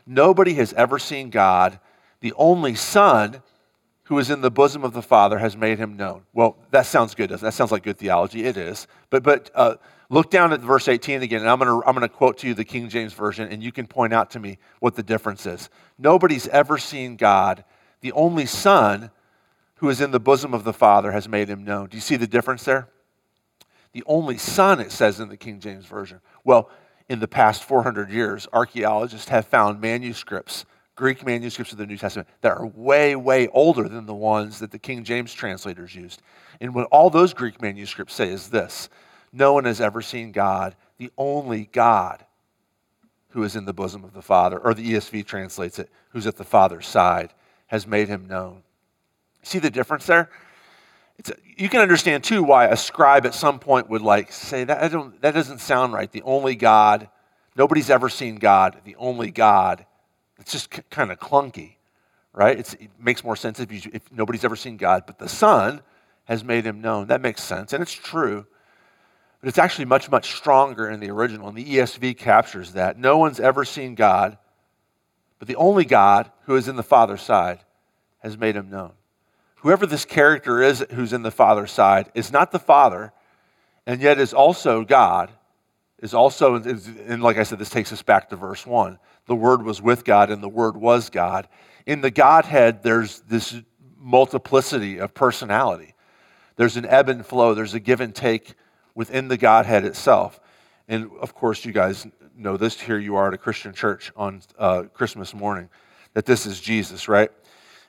Nobody 0.06 0.54
has 0.54 0.72
ever 0.72 0.98
seen 0.98 1.28
God. 1.28 1.78
The 2.20 2.32
only 2.36 2.74
Son 2.74 3.42
who 4.04 4.18
is 4.18 4.30
in 4.30 4.40
the 4.40 4.50
bosom 4.50 4.84
of 4.84 4.94
the 4.94 5.02
Father 5.02 5.38
has 5.38 5.56
made 5.56 5.78
him 5.78 5.96
known. 5.96 6.22
Well, 6.32 6.56
that 6.70 6.86
sounds 6.86 7.14
good, 7.14 7.28
doesn't 7.28 7.44
it? 7.44 7.48
That 7.48 7.54
sounds 7.54 7.70
like 7.70 7.82
good 7.82 7.98
theology. 7.98 8.44
It 8.44 8.56
is. 8.56 8.86
But, 9.10 9.22
but 9.22 9.50
uh, 9.54 9.74
look 10.08 10.30
down 10.30 10.52
at 10.52 10.60
verse 10.60 10.88
18 10.88 11.22
again, 11.22 11.40
and 11.40 11.50
I'm 11.50 11.58
going 11.58 11.68
to 11.68 11.86
I'm 11.86 11.94
going 11.94 12.08
to 12.08 12.14
quote 12.14 12.38
to 12.38 12.46
you 12.46 12.54
the 12.54 12.64
King 12.64 12.88
James 12.88 13.12
Version, 13.12 13.48
and 13.48 13.62
you 13.62 13.70
can 13.70 13.86
point 13.86 14.14
out 14.14 14.30
to 14.30 14.40
me 14.40 14.58
what 14.80 14.94
the 14.94 15.02
difference 15.02 15.44
is. 15.44 15.68
Nobody's 15.98 16.48
ever 16.48 16.78
seen 16.78 17.16
God. 17.16 17.64
The 18.00 18.12
only 18.12 18.46
Son 18.46 19.10
who 19.76 19.90
is 19.90 20.00
in 20.00 20.10
the 20.10 20.20
bosom 20.20 20.54
of 20.54 20.64
the 20.64 20.72
Father 20.72 21.12
has 21.12 21.28
made 21.28 21.48
him 21.48 21.64
known. 21.64 21.88
Do 21.88 21.96
you 21.96 22.00
see 22.00 22.16
the 22.16 22.26
difference 22.26 22.64
there? 22.64 22.88
The 23.92 24.02
only 24.06 24.38
Son, 24.38 24.80
it 24.80 24.90
says 24.90 25.20
in 25.20 25.28
the 25.28 25.36
King 25.36 25.60
James 25.60 25.86
Version. 25.86 26.20
Well, 26.44 26.70
in 27.08 27.20
the 27.20 27.28
past 27.28 27.64
400 27.64 28.10
years, 28.10 28.48
archaeologists 28.52 29.28
have 29.28 29.46
found 29.46 29.80
manuscripts 29.80 30.64
Greek 30.98 31.24
manuscripts 31.24 31.70
of 31.70 31.78
the 31.78 31.86
New 31.86 31.96
Testament 31.96 32.28
that 32.40 32.58
are 32.58 32.66
way, 32.66 33.14
way 33.14 33.46
older 33.48 33.88
than 33.88 34.04
the 34.04 34.14
ones 34.14 34.58
that 34.58 34.72
the 34.72 34.80
King 34.80 35.04
James 35.04 35.32
translators 35.32 35.94
used. 35.94 36.20
And 36.60 36.74
what 36.74 36.88
all 36.90 37.08
those 37.08 37.32
Greek 37.32 37.62
manuscripts 37.62 38.14
say 38.14 38.28
is 38.28 38.50
this 38.50 38.88
No 39.32 39.52
one 39.52 39.64
has 39.64 39.80
ever 39.80 40.02
seen 40.02 40.32
God, 40.32 40.74
the 40.98 41.12
only 41.16 41.66
God 41.66 42.24
who 43.30 43.44
is 43.44 43.54
in 43.54 43.64
the 43.64 43.72
bosom 43.72 44.02
of 44.02 44.12
the 44.12 44.22
Father, 44.22 44.58
or 44.58 44.74
the 44.74 44.94
ESV 44.94 45.24
translates 45.24 45.78
it, 45.78 45.88
who's 46.10 46.26
at 46.26 46.36
the 46.36 46.42
Father's 46.42 46.88
side, 46.88 47.32
has 47.68 47.86
made 47.86 48.08
him 48.08 48.26
known. 48.26 48.64
See 49.44 49.60
the 49.60 49.70
difference 49.70 50.04
there? 50.04 50.28
A, 51.28 51.32
you 51.56 51.68
can 51.68 51.80
understand 51.80 52.24
too 52.24 52.42
why 52.42 52.66
a 52.66 52.76
scribe 52.76 53.24
at 53.24 53.34
some 53.34 53.60
point 53.60 53.88
would 53.88 54.02
like 54.02 54.32
say 54.32 54.64
that 54.64 54.90
that 55.20 55.34
doesn't 55.34 55.60
sound 55.60 55.92
right. 55.92 56.10
The 56.10 56.22
only 56.22 56.56
God, 56.56 57.08
nobody's 57.54 57.88
ever 57.88 58.08
seen 58.08 58.36
God. 58.36 58.78
The 58.84 58.96
only 58.96 59.30
God 59.30 59.86
it's 60.38 60.52
just 60.52 60.74
c- 60.74 60.82
kind 60.90 61.10
of 61.10 61.18
clunky, 61.18 61.74
right? 62.32 62.58
It's, 62.58 62.74
it 62.74 62.90
makes 62.98 63.24
more 63.24 63.36
sense 63.36 63.60
if, 63.60 63.72
you, 63.72 63.90
if 63.92 64.10
nobody's 64.12 64.44
ever 64.44 64.56
seen 64.56 64.76
God, 64.76 65.04
but 65.06 65.18
the 65.18 65.28
Son 65.28 65.82
has 66.24 66.44
made 66.44 66.64
him 66.64 66.80
known. 66.80 67.08
That 67.08 67.20
makes 67.20 67.42
sense, 67.42 67.72
and 67.72 67.82
it's 67.82 67.92
true. 67.92 68.46
But 69.40 69.48
it's 69.48 69.58
actually 69.58 69.86
much, 69.86 70.10
much 70.10 70.34
stronger 70.34 70.88
in 70.88 71.00
the 71.00 71.10
original, 71.10 71.48
and 71.48 71.56
the 71.56 71.64
ESV 71.64 72.16
captures 72.18 72.72
that. 72.72 72.98
No 72.98 73.18
one's 73.18 73.40
ever 73.40 73.64
seen 73.64 73.94
God, 73.94 74.36
but 75.38 75.48
the 75.48 75.56
only 75.56 75.84
God 75.84 76.30
who 76.44 76.56
is 76.56 76.68
in 76.68 76.76
the 76.76 76.82
Father's 76.82 77.22
side 77.22 77.60
has 78.20 78.36
made 78.36 78.56
him 78.56 78.68
known. 78.68 78.92
Whoever 79.56 79.86
this 79.86 80.04
character 80.04 80.62
is 80.62 80.84
who's 80.92 81.12
in 81.12 81.22
the 81.22 81.30
Father's 81.30 81.72
side 81.72 82.10
is 82.14 82.32
not 82.32 82.52
the 82.52 82.58
Father, 82.58 83.12
and 83.86 84.00
yet 84.00 84.18
is 84.18 84.34
also 84.34 84.84
God, 84.84 85.30
is 86.00 86.14
also, 86.14 86.56
and 86.56 87.22
like 87.22 87.38
I 87.38 87.42
said, 87.42 87.58
this 87.58 87.70
takes 87.70 87.92
us 87.92 88.02
back 88.02 88.30
to 88.30 88.36
verse 88.36 88.66
1 88.66 88.98
the 89.28 89.36
Word 89.36 89.62
was 89.62 89.80
with 89.80 90.04
God 90.04 90.30
and 90.30 90.42
the 90.42 90.48
Word 90.48 90.76
was 90.76 91.10
God. 91.10 91.48
In 91.86 92.00
the 92.00 92.10
Godhead, 92.10 92.82
there's 92.82 93.20
this 93.20 93.54
multiplicity 93.96 94.98
of 94.98 95.14
personality. 95.14 95.94
There's 96.56 96.76
an 96.76 96.86
ebb 96.86 97.08
and 97.08 97.24
flow, 97.24 97.54
there's 97.54 97.74
a 97.74 97.80
give 97.80 98.00
and 98.00 98.14
take 98.14 98.54
within 98.94 99.28
the 99.28 99.36
Godhead 99.36 99.84
itself. 99.84 100.40
And 100.88 101.10
of 101.20 101.34
course, 101.34 101.64
you 101.64 101.72
guys 101.72 102.06
know 102.36 102.56
this. 102.56 102.80
Here 102.80 102.98
you 102.98 103.16
are 103.16 103.28
at 103.28 103.34
a 103.34 103.38
Christian 103.38 103.72
church 103.72 104.10
on 104.16 104.42
uh, 104.58 104.84
Christmas 104.92 105.34
morning, 105.34 105.68
that 106.14 106.26
this 106.26 106.46
is 106.46 106.60
Jesus, 106.60 107.06
right? 107.06 107.30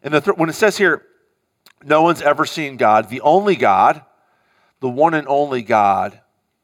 And 0.04 0.14
th- 0.14 0.38
when 0.38 0.50
it 0.50 0.54
says 0.54 0.78
here, 0.78 1.06
no 1.84 2.02
one's 2.02 2.22
ever 2.22 2.46
seen 2.46 2.78
God, 2.78 3.10
the 3.10 3.22
only 3.22 3.56
God, 3.56 4.04
the 4.82 4.90
one 4.90 5.14
and 5.14 5.28
only 5.28 5.62
God, 5.62 6.20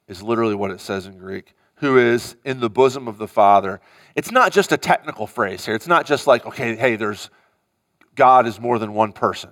is 0.08 0.22
literally 0.22 0.56
what 0.56 0.72
it 0.72 0.82
says 0.82 1.06
in 1.06 1.18
Greek, 1.18 1.56
who 1.76 1.98
is 1.98 2.36
in 2.44 2.60
the 2.60 2.70
bosom 2.70 3.08
of 3.08 3.18
the 3.18 3.28
Father 3.28 3.80
it's 4.16 4.32
not 4.32 4.54
just 4.54 4.72
a 4.72 4.78
technical 4.78 5.28
phrase 5.28 5.66
here. 5.66 5.76
It's 5.76 5.88
not 5.88 6.06
just 6.06 6.26
like, 6.26 6.46
okay, 6.46 6.76
hey, 6.76 6.96
there's 6.96 7.30
God 8.16 8.48
is 8.48 8.60
more 8.60 8.80
than 8.80 8.94
one 8.94 9.12
person. 9.12 9.50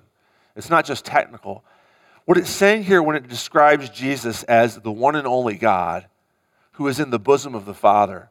It's 0.55 0.69
not 0.69 0.85
just 0.85 1.03
technical. 1.03 1.65
What 2.25 2.37
it's 2.37 2.49
saying 2.49 2.83
here 2.83 3.03
when 3.03 3.17
it 3.17 3.27
describes 3.27 3.89
Jesus 3.89 4.43
as 4.43 4.77
the 4.77 4.91
one 4.91 5.15
and 5.17 5.27
only 5.27 5.55
God 5.55 6.07
who 6.73 6.87
is 6.87 6.99
in 6.99 7.09
the 7.09 7.19
bosom 7.19 7.53
of 7.53 7.65
the 7.65 7.73
Father 7.73 8.29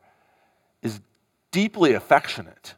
is 0.80 1.00
deeply 1.50 1.92
affectionate. 1.92 2.74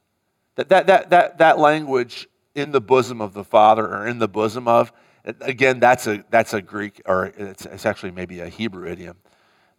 That, 0.57 0.69
that, 0.71 0.87
that, 0.89 1.11
that, 1.11 1.39
that 1.39 1.59
language 1.59 2.29
in 2.57 2.73
the 2.73 2.81
bosom 2.81 3.21
of 3.21 3.35
the 3.35 3.45
Father 3.45 3.87
or 3.87 4.07
in 4.07 4.19
the 4.19 4.29
bosom 4.29 4.67
of, 4.67 4.93
again, 5.41 5.79
that's 5.79 6.09
a, 6.09 6.25
that's 6.31 6.55
a 6.55 6.61
Greek, 6.61 7.01
or 7.07 7.27
it's, 7.27 7.67
it's 7.67 7.87
actually 7.87 8.11
maybe 8.11 8.41
a 8.41 8.49
Hebrew 8.49 8.91
idiom. 8.91 9.17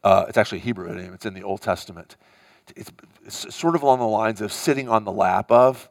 Uh, 0.04 0.26
it's 0.30 0.38
actually 0.38 0.60
a 0.60 0.62
Hebrew 0.62 0.90
idiom. 0.90 1.14
It's 1.14 1.26
in 1.26 1.34
the 1.34 1.44
Old 1.44 1.62
Testament 1.62 2.16
it's, 2.76 2.92
it's 3.26 3.56
sort 3.56 3.76
of 3.76 3.84
along 3.84 4.00
the 4.00 4.08
lines 4.08 4.42
of 4.42 4.52
sitting 4.52 4.90
on 4.90 5.04
the 5.04 5.12
lap 5.12 5.52
of, 5.52 5.90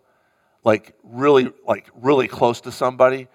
like 0.65 0.95
really, 1.03 1.53
like 1.67 1.89
really 1.95 2.29
close 2.29 2.61
to 2.63 2.73
somebody. 2.73 3.29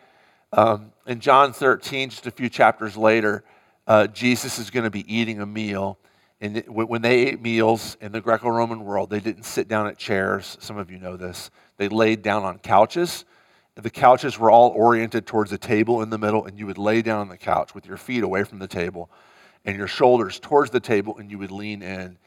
Um, 0.52 0.91
in 1.06 1.19
John 1.19 1.54
13, 1.54 2.10
just 2.10 2.28
a 2.28 2.32
few 2.32 2.49
chapters 2.49 2.97
later, 2.97 3.43
uh, 3.88 4.08
Jesus 4.08 4.60
is 4.60 4.69
going 4.69 4.84
to 4.84 4.89
be 4.89 5.13
eating 5.13 5.41
a 5.41 5.45
meal. 5.45 5.99
And 6.41 6.58
it, 6.58 6.69
when 6.69 7.02
they 7.02 7.28
ate 7.28 7.41
meals 7.41 7.97
in 8.02 8.12
the 8.12 8.21
Greco 8.21 8.49
Roman 8.49 8.84
world, 8.84 9.10
they 9.10 9.19
didn't 9.19 9.43
sit 9.43 9.67
down 9.67 9.88
at 9.88 9.97
chairs. 9.97 10.58
Some 10.60 10.78
of 10.78 10.89
you 10.89 10.97
know 10.97 11.17
this. 11.17 11.52
They 11.78 11.89
laid 11.89 12.21
down 12.21 12.43
on 12.43 12.60
couches. 12.60 13.25
The 13.75 13.89
couches 13.89 14.39
were 14.39 14.49
all 14.52 14.69
oriented 14.69 15.25
towards 15.25 15.52
a 15.52 15.58
table 15.58 16.02
in 16.02 16.10
the 16.10 16.17
middle, 16.17 16.45
and 16.45 16.58
you 16.58 16.65
would 16.65 16.78
lay 16.78 17.02
down 17.02 17.19
on 17.19 17.30
the 17.30 17.38
couch 17.38 17.75
with 17.75 17.86
your 17.86 17.97
feet 17.97 18.23
away 18.23 18.43
from 18.43 18.60
the 18.60 18.67
table 18.67 19.10
and 19.65 19.78
your 19.78 19.88
shoulders 19.88 20.39
towards 20.39 20.71
the 20.71 20.80
table, 20.80 21.17
and 21.17 21.30
you 21.30 21.38
would 21.38 21.52
lean 21.52 21.82
in 21.82 22.17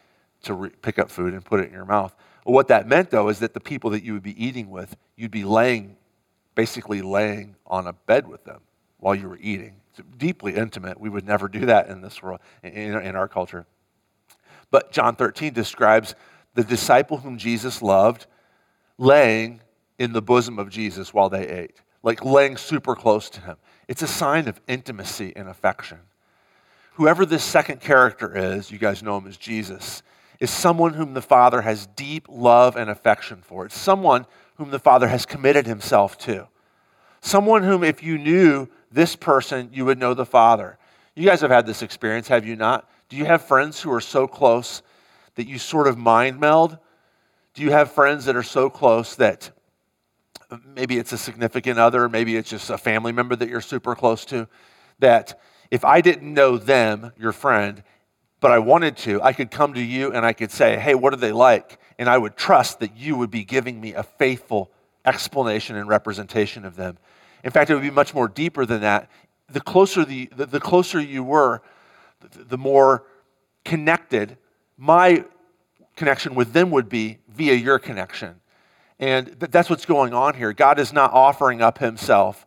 to 0.42 0.54
re- 0.54 0.70
pick 0.82 0.98
up 0.98 1.10
food 1.10 1.34
and 1.34 1.44
put 1.44 1.60
it 1.60 1.68
in 1.68 1.72
your 1.72 1.84
mouth. 1.84 2.14
What 2.44 2.68
that 2.68 2.88
meant, 2.88 3.10
though, 3.10 3.28
is 3.28 3.38
that 3.38 3.54
the 3.54 3.60
people 3.60 3.90
that 3.90 4.02
you 4.02 4.12
would 4.14 4.22
be 4.22 4.42
eating 4.42 4.70
with, 4.70 4.96
you'd 5.16 5.30
be 5.30 5.44
laying, 5.44 5.96
basically 6.54 7.02
laying 7.02 7.56
on 7.66 7.86
a 7.86 7.92
bed 7.92 8.26
with 8.26 8.44
them 8.44 8.60
while 8.98 9.14
you 9.14 9.28
were 9.28 9.38
eating. 9.40 9.76
It's 9.90 10.06
deeply 10.16 10.54
intimate. 10.54 10.98
We 10.98 11.08
would 11.08 11.26
never 11.26 11.48
do 11.48 11.66
that 11.66 11.88
in 11.88 12.00
this 12.00 12.22
world, 12.22 12.40
in, 12.62 12.72
in 12.72 13.14
our 13.14 13.28
culture. 13.28 13.66
But 14.70 14.90
John 14.90 15.16
13 15.16 15.52
describes 15.52 16.14
the 16.54 16.64
disciple 16.64 17.18
whom 17.18 17.38
Jesus 17.38 17.82
loved 17.82 18.26
laying 18.98 19.60
in 19.98 20.12
the 20.12 20.22
bosom 20.22 20.58
of 20.58 20.70
Jesus 20.70 21.14
while 21.14 21.28
they 21.28 21.46
ate, 21.46 21.80
like 22.02 22.24
laying 22.24 22.56
super 22.56 22.96
close 22.96 23.30
to 23.30 23.40
him. 23.40 23.56
It's 23.86 24.02
a 24.02 24.06
sign 24.06 24.48
of 24.48 24.60
intimacy 24.66 25.32
and 25.36 25.48
affection. 25.48 25.98
Whoever 26.94 27.24
this 27.24 27.44
second 27.44 27.80
character 27.80 28.36
is, 28.36 28.70
you 28.70 28.78
guys 28.78 29.02
know 29.02 29.16
him 29.16 29.26
as 29.26 29.36
Jesus, 29.36 30.02
is 30.42 30.50
someone 30.50 30.94
whom 30.94 31.14
the 31.14 31.22
Father 31.22 31.62
has 31.62 31.86
deep 31.86 32.26
love 32.28 32.74
and 32.74 32.90
affection 32.90 33.40
for. 33.42 33.64
It's 33.64 33.78
someone 33.78 34.26
whom 34.56 34.72
the 34.72 34.80
Father 34.80 35.06
has 35.06 35.24
committed 35.24 35.68
himself 35.68 36.18
to. 36.18 36.48
Someone 37.20 37.62
whom, 37.62 37.84
if 37.84 38.02
you 38.02 38.18
knew 38.18 38.66
this 38.90 39.14
person, 39.14 39.70
you 39.72 39.84
would 39.84 40.00
know 40.00 40.14
the 40.14 40.26
Father. 40.26 40.78
You 41.14 41.24
guys 41.24 41.42
have 41.42 41.52
had 41.52 41.64
this 41.64 41.80
experience, 41.80 42.26
have 42.26 42.44
you 42.44 42.56
not? 42.56 42.90
Do 43.08 43.16
you 43.16 43.24
have 43.24 43.42
friends 43.42 43.80
who 43.80 43.92
are 43.92 44.00
so 44.00 44.26
close 44.26 44.82
that 45.36 45.46
you 45.46 45.60
sort 45.60 45.86
of 45.86 45.96
mind 45.96 46.40
meld? 46.40 46.76
Do 47.54 47.62
you 47.62 47.70
have 47.70 47.92
friends 47.92 48.24
that 48.24 48.34
are 48.34 48.42
so 48.42 48.68
close 48.68 49.14
that 49.14 49.52
maybe 50.66 50.98
it's 50.98 51.12
a 51.12 51.18
significant 51.18 51.78
other, 51.78 52.08
maybe 52.08 52.34
it's 52.34 52.50
just 52.50 52.68
a 52.68 52.78
family 52.78 53.12
member 53.12 53.36
that 53.36 53.48
you're 53.48 53.60
super 53.60 53.94
close 53.94 54.24
to, 54.24 54.48
that 54.98 55.38
if 55.70 55.84
I 55.84 56.00
didn't 56.00 56.34
know 56.34 56.58
them, 56.58 57.12
your 57.16 57.30
friend, 57.30 57.84
but 58.42 58.50
I 58.50 58.58
wanted 58.58 58.96
to, 58.98 59.22
I 59.22 59.32
could 59.32 59.52
come 59.52 59.72
to 59.74 59.80
you 59.80 60.12
and 60.12 60.26
I 60.26 60.32
could 60.32 60.50
say, 60.50 60.76
hey, 60.76 60.96
what 60.96 61.12
are 61.14 61.16
they 61.16 61.30
like? 61.30 61.78
And 61.96 62.10
I 62.10 62.18
would 62.18 62.36
trust 62.36 62.80
that 62.80 62.96
you 62.96 63.16
would 63.16 63.30
be 63.30 63.44
giving 63.44 63.80
me 63.80 63.94
a 63.94 64.02
faithful 64.02 64.72
explanation 65.04 65.76
and 65.76 65.88
representation 65.88 66.64
of 66.64 66.74
them. 66.74 66.98
In 67.44 67.52
fact, 67.52 67.70
it 67.70 67.74
would 67.74 67.84
be 67.84 67.90
much 67.90 68.14
more 68.14 68.26
deeper 68.26 68.66
than 68.66 68.80
that. 68.80 69.08
The 69.48 69.60
closer, 69.60 70.04
the, 70.04 70.28
the, 70.34 70.46
the 70.46 70.58
closer 70.58 71.00
you 71.00 71.22
were, 71.22 71.62
the, 72.20 72.42
the 72.42 72.58
more 72.58 73.04
connected 73.64 74.36
my 74.76 75.24
connection 75.94 76.34
with 76.34 76.52
them 76.52 76.72
would 76.72 76.88
be 76.88 77.18
via 77.28 77.54
your 77.54 77.78
connection. 77.78 78.40
And 78.98 79.28
that's 79.38 79.70
what's 79.70 79.86
going 79.86 80.14
on 80.14 80.34
here. 80.34 80.52
God 80.52 80.80
is 80.80 80.92
not 80.92 81.12
offering 81.12 81.62
up 81.62 81.78
himself 81.78 82.44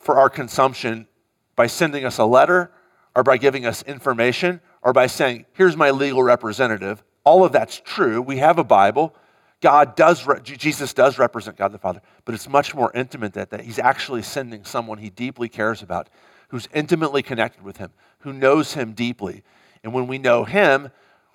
for 0.00 0.18
our 0.18 0.28
consumption 0.28 1.06
by 1.54 1.68
sending 1.68 2.04
us 2.04 2.18
a 2.18 2.24
letter 2.24 2.72
or 3.14 3.22
by 3.22 3.36
giving 3.36 3.66
us 3.66 3.82
information 3.82 4.60
or 4.82 4.92
by 4.92 5.06
saying, 5.06 5.46
here's 5.52 5.76
my 5.76 5.90
legal 5.90 6.22
representative. 6.22 7.02
All 7.24 7.44
of 7.44 7.52
that's 7.52 7.80
true. 7.84 8.22
We 8.22 8.38
have 8.38 8.58
a 8.58 8.64
Bible. 8.64 9.14
God 9.60 9.94
does, 9.94 10.26
Jesus 10.42 10.94
does 10.94 11.18
represent 11.18 11.56
God 11.56 11.72
the 11.72 11.78
Father, 11.78 12.00
but 12.24 12.34
it's 12.34 12.48
much 12.48 12.74
more 12.74 12.90
intimate 12.94 13.34
than 13.34 13.46
that. 13.50 13.60
He's 13.60 13.78
actually 13.78 14.22
sending 14.22 14.64
someone 14.64 14.98
he 14.98 15.10
deeply 15.10 15.48
cares 15.50 15.82
about, 15.82 16.08
who's 16.48 16.68
intimately 16.72 17.22
connected 17.22 17.62
with 17.62 17.76
him, 17.76 17.90
who 18.20 18.32
knows 18.32 18.72
him 18.72 18.92
deeply. 18.92 19.42
And 19.84 19.92
when 19.92 20.06
we 20.06 20.16
know 20.18 20.44
him, 20.44 20.90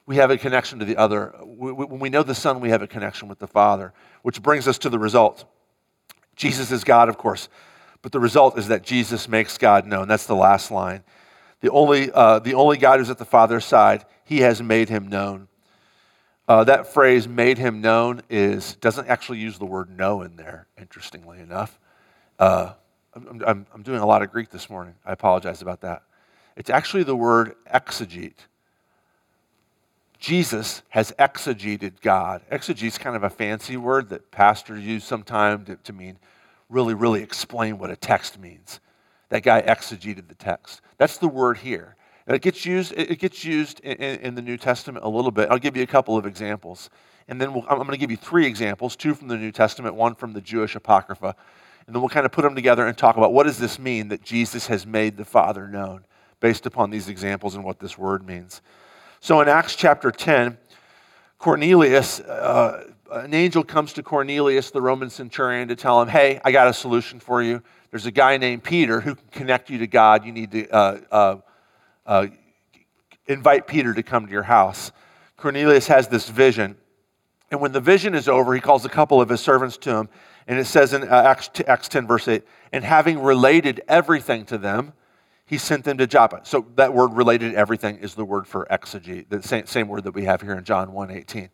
we 0.08 0.16
have 0.18 0.32
a 0.32 0.38
connection 0.38 0.80
to 0.80 0.86
the 0.86 0.98
other. 0.98 1.36
When 1.44 2.00
we 2.00 2.10
know 2.10 2.24
the 2.24 2.36
Son, 2.36 2.60
we 2.60 2.70
have 2.70 2.82
a 2.82 2.88
connection 2.88 3.28
with 3.28 3.40
the 3.40 3.48
Father, 3.48 3.94
which 4.24 4.42
brings 4.42 4.68
us 4.68 4.78
to 4.80 4.90
the 4.90 5.00
result. 5.00 5.46
Jesus 6.36 6.72
is 6.72 6.84
God, 6.84 7.10
of 7.10 7.18
course, 7.18 7.48
but 8.02 8.12
the 8.12 8.20
result 8.20 8.58
is 8.58 8.68
that 8.68 8.84
Jesus 8.84 9.28
makes 9.28 9.58
God 9.58 9.86
known. 9.86 10.08
That's 10.08 10.26
the 10.26 10.36
last 10.36 10.72
line. 10.72 11.04
The 11.62 11.72
only, 11.72 12.12
uh, 12.12 12.40
the 12.40 12.54
only 12.54 12.78
God 12.78 13.00
who's 13.00 13.10
at 13.10 13.18
the 13.18 13.26
Father's 13.26 13.66
side, 13.66 14.06
he 14.24 14.40
has 14.40 14.62
made 14.62 14.90
him 14.90 15.08
known. 15.08 15.48
Uh, 16.48 16.64
that 16.64 16.94
phrase, 16.94 17.28
made 17.28 17.58
him 17.58 17.82
known, 17.82 18.22
is, 18.30 18.76
doesn't 18.76 19.08
actually 19.08 19.40
use 19.40 19.58
the 19.58 19.66
word 19.66 19.90
know 19.90 20.22
in 20.22 20.36
there, 20.36 20.68
interestingly 20.80 21.40
enough. 21.40 21.80
Uh, 22.38 22.74
I'm, 23.16 23.42
I'm, 23.46 23.66
I'm 23.74 23.82
doing 23.82 24.00
a 24.00 24.06
lot 24.06 24.22
of 24.22 24.32
Greek 24.32 24.50
this 24.50 24.70
morning. 24.70 24.94
I 25.06 25.14
apologize 25.14 25.62
about 25.62 25.82
that. 25.82 26.04
It's 26.56 26.70
actually 26.70 27.04
the 27.04 27.16
word 27.16 27.56
exegete. 27.74 28.46
Jesus 30.20 30.82
has 30.90 31.12
exegeted 31.20 32.02
God. 32.02 32.42
Exegete 32.52 32.88
is 32.88 32.98
kind 32.98 33.16
of 33.16 33.24
a 33.24 33.30
fancy 33.30 33.78
word 33.78 34.10
that 34.10 34.32
pastors 34.32 34.84
use 34.84 35.04
sometimes 35.04 35.68
to, 35.68 35.76
to 35.78 35.94
mean 35.94 36.18
really, 36.70 36.94
really 36.94 37.22
explain 37.22 37.78
what 37.78 37.90
a 37.90 37.96
text 37.96 38.40
means. 38.40 38.80
That 39.36 39.44
guy 39.44 39.62
exegeted 39.64 40.30
the 40.30 40.36
text. 40.36 40.80
That's 40.98 41.18
the 41.18 41.28
word 41.28 41.58
here. 41.58 41.98
And 42.26 42.38
it 42.38 42.42
gets 42.42 42.66
used, 42.66 42.94
it 42.96 43.20
gets 43.20 43.44
used 43.44 43.82
in, 43.82 43.98
in 43.98 44.34
the 44.34 44.42
New 44.42 44.56
Testament 44.56 45.04
a 45.04 45.10
little 45.10 45.30
bit. 45.30 45.50
I'll 45.52 45.60
give 45.60 45.76
you 45.76 45.84
a 45.84 45.88
couple 45.88 46.16
of 46.16 46.26
examples. 46.26 46.90
And 47.28 47.42
then 47.42 47.54
we'll, 47.54 47.66
I'm 47.68 47.80
going 47.80 47.92
to 47.92 47.98
give 47.98 48.10
you 48.10 48.16
three 48.16 48.46
examples 48.46 48.96
two 48.96 49.14
from 49.14 49.28
the 49.28 49.36
New 49.36 49.52
Testament, 49.52 49.94
one 49.94 50.16
from 50.16 50.32
the 50.32 50.40
Jewish 50.40 50.74
Apocrypha. 50.74 51.36
And 51.86 51.94
then 51.94 52.02
we'll 52.02 52.08
kind 52.08 52.26
of 52.26 52.32
put 52.32 52.44
them 52.44 52.56
together 52.56 52.88
and 52.88 52.98
talk 52.98 53.18
about 53.18 53.34
what 53.34 53.44
does 53.44 53.58
this 53.58 53.78
mean 53.78 54.08
that 54.08 54.24
Jesus 54.24 54.68
has 54.68 54.88
made 54.88 55.18
the 55.18 55.26
Father 55.26 55.68
known 55.68 56.06
based 56.40 56.66
upon 56.66 56.90
these 56.90 57.10
examples 57.10 57.56
and 57.56 57.66
what 57.66 57.82
this 57.82 57.98
word 57.98 58.26
means. 58.26 58.62
So 59.20 59.42
in 59.42 59.50
Acts 59.50 59.76
chapter 59.76 60.12
10, 60.12 60.58
Cornelius, 61.40 62.22
uh, 62.22 62.90
an 63.12 63.34
angel 63.34 63.66
comes 63.66 63.92
to 63.94 64.02
Cornelius, 64.02 64.72
the 64.72 64.82
Roman 64.82 65.10
centurion, 65.10 65.68
to 65.68 65.76
tell 65.76 66.02
him, 66.02 66.08
Hey, 66.08 66.40
I 66.46 66.54
got 66.54 66.70
a 66.70 66.74
solution 66.74 67.20
for 67.20 67.44
you. 67.44 67.62
There's 67.96 68.06
a 68.06 68.12
guy 68.12 68.36
named 68.36 68.62
Peter 68.62 69.00
who 69.00 69.16
can 69.16 69.28
connect 69.32 69.70
you 69.70 69.78
to 69.78 69.88
God. 69.88 70.26
You 70.26 70.34
need 70.34 70.52
to 70.52 70.70
uh, 70.70 71.00
uh, 71.10 71.38
uh, 72.06 72.28
invite 73.26 73.68
Peter 73.68 73.94
to 73.94 74.04
come 74.04 74.26
to 74.26 74.32
your 74.34 74.44
house. 74.44 74.92
Cornelius 75.38 75.88
has 75.88 76.10
this 76.10 76.28
vision. 76.28 76.76
And 77.52 77.62
when 77.62 77.72
the 77.72 77.80
vision 77.80 78.14
is 78.14 78.28
over, 78.28 78.54
he 78.54 78.60
calls 78.60 78.84
a 78.84 78.90
couple 78.90 79.22
of 79.22 79.30
his 79.30 79.40
servants 79.40 79.78
to 79.78 79.96
him. 79.96 80.10
And 80.46 80.60
it 80.60 80.66
says 80.66 80.92
in 80.92 81.04
uh, 81.04 81.24
Acts, 81.26 81.50
Acts 81.66 81.88
10, 81.88 82.06
verse 82.06 82.28
8, 82.28 82.44
and 82.74 82.84
having 82.84 83.20
related 83.20 83.82
everything 83.88 84.44
to 84.48 84.58
them, 84.58 84.92
he 85.46 85.58
sent 85.58 85.86
them 85.86 85.98
to 86.00 86.06
Joppa. 86.06 86.42
So 86.44 86.66
that 86.76 86.94
word 86.94 87.14
related 87.14 87.56
everything 87.56 88.00
is 88.00 88.14
the 88.14 88.26
word 88.26 88.46
for 88.46 88.68
exegete, 88.70 89.30
the 89.30 89.42
same, 89.42 89.68
same 89.68 89.88
word 89.88 90.04
that 90.04 90.14
we 90.14 90.26
have 90.26 90.42
here 90.42 90.56
in 90.56 90.66
John 90.66 90.90
1.18. 90.90 91.48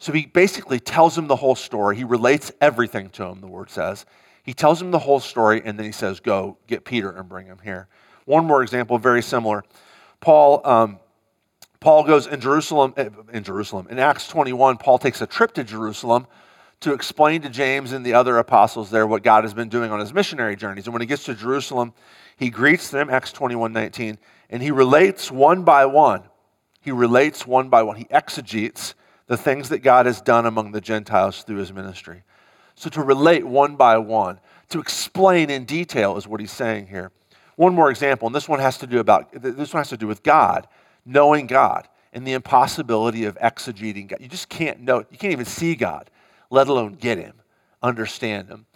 So 0.00 0.12
he 0.12 0.26
basically 0.26 0.80
tells 0.80 1.16
him 1.16 1.28
the 1.28 1.36
whole 1.36 1.54
story. 1.54 1.94
He 1.94 2.02
relates 2.02 2.50
everything 2.60 3.10
to 3.10 3.26
him, 3.26 3.40
the 3.40 3.46
word 3.46 3.70
says. 3.70 4.06
He 4.48 4.54
tells 4.54 4.80
him 4.80 4.92
the 4.92 4.98
whole 4.98 5.20
story, 5.20 5.60
and 5.62 5.78
then 5.78 5.84
he 5.84 5.92
says, 5.92 6.20
Go 6.20 6.56
get 6.66 6.86
Peter 6.86 7.10
and 7.10 7.28
bring 7.28 7.44
him 7.44 7.58
here. 7.62 7.86
One 8.24 8.46
more 8.46 8.62
example, 8.62 8.96
very 8.96 9.20
similar. 9.20 9.62
Paul, 10.20 10.66
um, 10.66 11.00
Paul 11.80 12.04
goes 12.04 12.26
in 12.26 12.40
Jerusalem, 12.40 12.94
eh, 12.96 13.10
in 13.30 13.44
Jerusalem. 13.44 13.88
In 13.90 13.98
Acts 13.98 14.26
21, 14.26 14.78
Paul 14.78 14.98
takes 14.98 15.20
a 15.20 15.26
trip 15.26 15.52
to 15.52 15.64
Jerusalem 15.64 16.26
to 16.80 16.94
explain 16.94 17.42
to 17.42 17.50
James 17.50 17.92
and 17.92 18.06
the 18.06 18.14
other 18.14 18.38
apostles 18.38 18.90
there 18.90 19.06
what 19.06 19.22
God 19.22 19.44
has 19.44 19.52
been 19.52 19.68
doing 19.68 19.90
on 19.90 20.00
his 20.00 20.14
missionary 20.14 20.56
journeys. 20.56 20.86
And 20.86 20.94
when 20.94 21.02
he 21.02 21.06
gets 21.06 21.24
to 21.24 21.34
Jerusalem, 21.34 21.92
he 22.38 22.48
greets 22.48 22.88
them, 22.88 23.10
Acts 23.10 23.32
21 23.32 23.74
19, 23.74 24.16
and 24.48 24.62
he 24.62 24.70
relates 24.70 25.30
one 25.30 25.62
by 25.62 25.84
one. 25.84 26.22
He 26.80 26.90
relates 26.90 27.46
one 27.46 27.68
by 27.68 27.82
one. 27.82 27.96
He 27.96 28.06
exegetes 28.10 28.94
the 29.26 29.36
things 29.36 29.68
that 29.68 29.80
God 29.80 30.06
has 30.06 30.22
done 30.22 30.46
among 30.46 30.72
the 30.72 30.80
Gentiles 30.80 31.42
through 31.42 31.58
his 31.58 31.70
ministry. 31.70 32.22
So 32.78 32.88
to 32.90 33.02
relate 33.02 33.44
one 33.44 33.74
by 33.74 33.98
one, 33.98 34.38
to 34.68 34.78
explain 34.78 35.50
in 35.50 35.64
detail 35.64 36.16
is 36.16 36.28
what 36.28 36.38
he's 36.38 36.52
saying 36.52 36.86
here. 36.86 37.10
One 37.56 37.74
more 37.74 37.90
example, 37.90 38.28
and 38.28 38.34
this 38.34 38.48
one 38.48 38.60
has 38.60 38.78
to 38.78 38.86
do 38.86 39.00
about 39.00 39.32
this 39.32 39.74
one 39.74 39.80
has 39.80 39.88
to 39.88 39.96
do 39.96 40.06
with 40.06 40.22
God, 40.22 40.68
knowing 41.04 41.48
God, 41.48 41.88
and 42.12 42.24
the 42.24 42.34
impossibility 42.34 43.24
of 43.24 43.36
exegeting 43.38 44.06
God. 44.06 44.20
You 44.20 44.28
just 44.28 44.48
can't 44.48 44.80
know, 44.80 44.98
you 45.10 45.18
can't 45.18 45.32
even 45.32 45.44
see 45.44 45.74
God, 45.74 46.08
let 46.50 46.68
alone 46.68 46.94
get 46.94 47.18
him, 47.18 47.34
understand 47.82 48.48
him. 48.48 48.66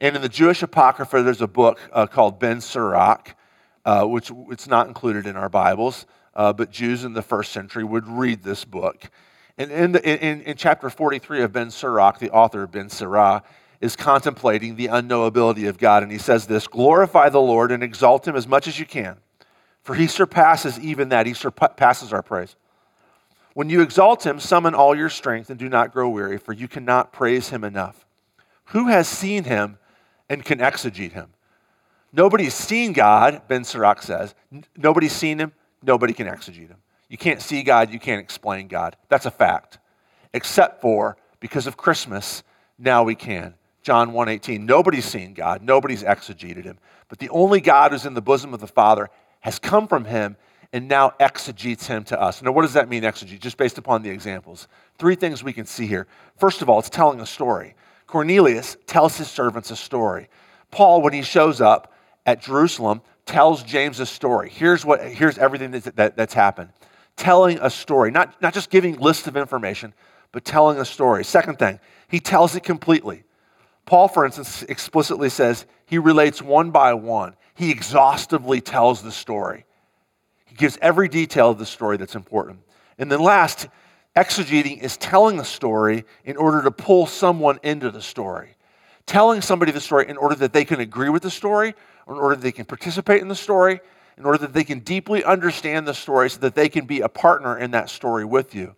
And 0.00 0.16
in 0.16 0.22
the 0.22 0.28
Jewish 0.28 0.60
Apocrypha, 0.60 1.22
there's 1.22 1.40
a 1.40 1.46
book 1.46 1.78
uh, 1.92 2.08
called 2.08 2.40
Ben 2.40 2.60
Sirach, 2.60 3.36
uh, 3.84 4.04
which 4.04 4.32
it's 4.50 4.66
not 4.66 4.88
included 4.88 5.28
in 5.28 5.36
our 5.36 5.48
Bibles, 5.48 6.06
uh, 6.34 6.52
but 6.52 6.72
Jews 6.72 7.04
in 7.04 7.12
the 7.12 7.22
first 7.22 7.52
century 7.52 7.84
would 7.84 8.08
read 8.08 8.42
this 8.42 8.64
book. 8.64 9.12
And 9.58 9.70
in, 9.72 9.92
the, 9.92 10.24
in, 10.24 10.42
in 10.42 10.56
chapter 10.56 10.88
43 10.88 11.42
of 11.42 11.52
Ben 11.52 11.70
Sirach, 11.70 12.20
the 12.20 12.30
author 12.30 12.62
of 12.62 12.70
Ben 12.70 12.88
Sirach 12.88 13.44
is 13.80 13.96
contemplating 13.96 14.76
the 14.76 14.86
unknowability 14.86 15.68
of 15.68 15.78
God. 15.78 16.02
And 16.02 16.10
he 16.10 16.18
says 16.18 16.46
this 16.46 16.66
Glorify 16.66 17.28
the 17.28 17.40
Lord 17.40 17.72
and 17.72 17.82
exalt 17.82 18.26
him 18.26 18.36
as 18.36 18.46
much 18.46 18.68
as 18.68 18.78
you 18.78 18.86
can, 18.86 19.16
for 19.82 19.94
he 19.94 20.06
surpasses 20.06 20.78
even 20.78 21.08
that. 21.10 21.26
He 21.26 21.34
surpasses 21.34 22.12
our 22.12 22.22
praise. 22.22 22.56
When 23.54 23.68
you 23.68 23.82
exalt 23.82 24.24
him, 24.24 24.38
summon 24.38 24.74
all 24.74 24.94
your 24.94 25.08
strength 25.08 25.50
and 25.50 25.58
do 25.58 25.68
not 25.68 25.92
grow 25.92 26.08
weary, 26.08 26.38
for 26.38 26.52
you 26.52 26.68
cannot 26.68 27.12
praise 27.12 27.48
him 27.48 27.64
enough. 27.64 28.06
Who 28.66 28.86
has 28.86 29.08
seen 29.08 29.44
him 29.44 29.78
and 30.28 30.44
can 30.44 30.58
exegete 30.58 31.12
him. 31.12 31.30
Nobody's 32.12 32.54
seen 32.54 32.92
God, 32.92 33.42
Ben 33.48 33.64
Sirach 33.64 34.02
says. 34.02 34.34
Nobody's 34.76 35.12
seen 35.12 35.38
him, 35.38 35.52
nobody 35.82 36.12
can 36.12 36.26
exegete 36.26 36.68
him. 36.68 36.76
You 37.08 37.18
can't 37.18 37.40
see 37.40 37.62
God, 37.62 37.92
you 37.92 37.98
can't 37.98 38.20
explain 38.20 38.68
God. 38.68 38.96
That's 39.08 39.26
a 39.26 39.30
fact. 39.30 39.78
Except 40.34 40.80
for 40.80 41.16
because 41.40 41.66
of 41.66 41.76
Christmas, 41.76 42.42
now 42.78 43.02
we 43.02 43.14
can. 43.14 43.54
John 43.82 44.12
1:18. 44.12 44.66
Nobody's 44.66 45.06
seen 45.06 45.34
God, 45.34 45.62
nobody's 45.62 46.02
exegeted 46.02 46.64
him. 46.64 46.78
But 47.08 47.18
the 47.18 47.30
only 47.30 47.60
God 47.60 47.92
who's 47.92 48.04
in 48.04 48.14
the 48.14 48.20
bosom 48.20 48.52
of 48.52 48.60
the 48.60 48.66
Father 48.66 49.08
has 49.40 49.58
come 49.58 49.88
from 49.88 50.04
him 50.04 50.36
and 50.72 50.88
now 50.88 51.14
exegetes 51.18 51.86
him 51.86 52.04
to 52.04 52.20
us. 52.20 52.42
Now, 52.42 52.52
what 52.52 52.62
does 52.62 52.74
that 52.74 52.88
mean, 52.88 53.02
exegete? 53.02 53.40
Just 53.40 53.56
based 53.56 53.78
upon 53.78 54.02
the 54.02 54.10
examples. 54.10 54.68
Three 54.98 55.14
things 55.14 55.42
we 55.42 55.54
can 55.54 55.64
see 55.64 55.86
here. 55.86 56.06
First 56.36 56.60
of 56.60 56.68
all, 56.68 56.78
it's 56.78 56.90
telling 56.90 57.20
a 57.20 57.26
story. 57.26 57.74
Cornelius 58.06 58.76
tells 58.86 59.16
his 59.16 59.28
servants 59.28 59.70
a 59.70 59.76
story. 59.76 60.28
Paul, 60.70 61.00
when 61.00 61.14
he 61.14 61.22
shows 61.22 61.60
up 61.60 61.94
at 62.26 62.42
Jerusalem, 62.42 63.00
tells 63.24 63.62
James 63.62 64.00
a 64.00 64.06
story. 64.06 64.50
Here's, 64.50 64.84
what, 64.84 65.00
here's 65.02 65.38
everything 65.38 65.70
that, 65.70 66.16
that's 66.16 66.34
happened. 66.34 66.70
Telling 67.18 67.58
a 67.60 67.68
story, 67.68 68.10
not, 68.10 68.40
not 68.40 68.54
just 68.54 68.70
giving 68.70 68.96
lists 68.96 69.26
of 69.26 69.36
information, 69.36 69.92
but 70.32 70.44
telling 70.44 70.78
a 70.78 70.84
story. 70.84 71.24
Second 71.24 71.58
thing, 71.58 71.80
he 72.08 72.20
tells 72.20 72.54
it 72.54 72.62
completely. 72.62 73.24
Paul, 73.84 74.08
for 74.08 74.24
instance, 74.24 74.62
explicitly 74.62 75.28
says 75.28 75.66
he 75.86 75.98
relates 75.98 76.40
one 76.40 76.70
by 76.70 76.94
one. 76.94 77.34
He 77.54 77.70
exhaustively 77.70 78.60
tells 78.60 79.02
the 79.02 79.12
story. 79.12 79.66
He 80.46 80.54
gives 80.54 80.78
every 80.80 81.08
detail 81.08 81.50
of 81.50 81.58
the 81.58 81.66
story 81.66 81.96
that's 81.96 82.14
important. 82.14 82.60
And 82.98 83.10
then 83.10 83.20
last, 83.20 83.68
exegeting 84.14 84.80
is 84.80 84.96
telling 84.96 85.40
a 85.40 85.44
story 85.44 86.04
in 86.24 86.36
order 86.36 86.62
to 86.62 86.70
pull 86.70 87.06
someone 87.06 87.58
into 87.62 87.90
the 87.90 88.02
story. 88.02 88.56
Telling 89.06 89.40
somebody 89.40 89.72
the 89.72 89.80
story 89.80 90.08
in 90.08 90.16
order 90.16 90.34
that 90.36 90.52
they 90.52 90.64
can 90.64 90.80
agree 90.80 91.08
with 91.08 91.22
the 91.22 91.30
story, 91.30 91.74
or 92.06 92.14
in 92.14 92.20
order 92.20 92.36
that 92.36 92.42
they 92.42 92.52
can 92.52 92.66
participate 92.66 93.22
in 93.22 93.28
the 93.28 93.34
story, 93.34 93.80
in 94.18 94.26
order 94.26 94.38
that 94.38 94.52
they 94.52 94.64
can 94.64 94.80
deeply 94.80 95.22
understand 95.22 95.86
the 95.86 95.94
story 95.94 96.28
so 96.28 96.40
that 96.40 96.54
they 96.54 96.68
can 96.68 96.86
be 96.86 97.00
a 97.00 97.08
partner 97.08 97.56
in 97.56 97.70
that 97.70 97.88
story 97.88 98.24
with 98.24 98.54
you. 98.54 98.74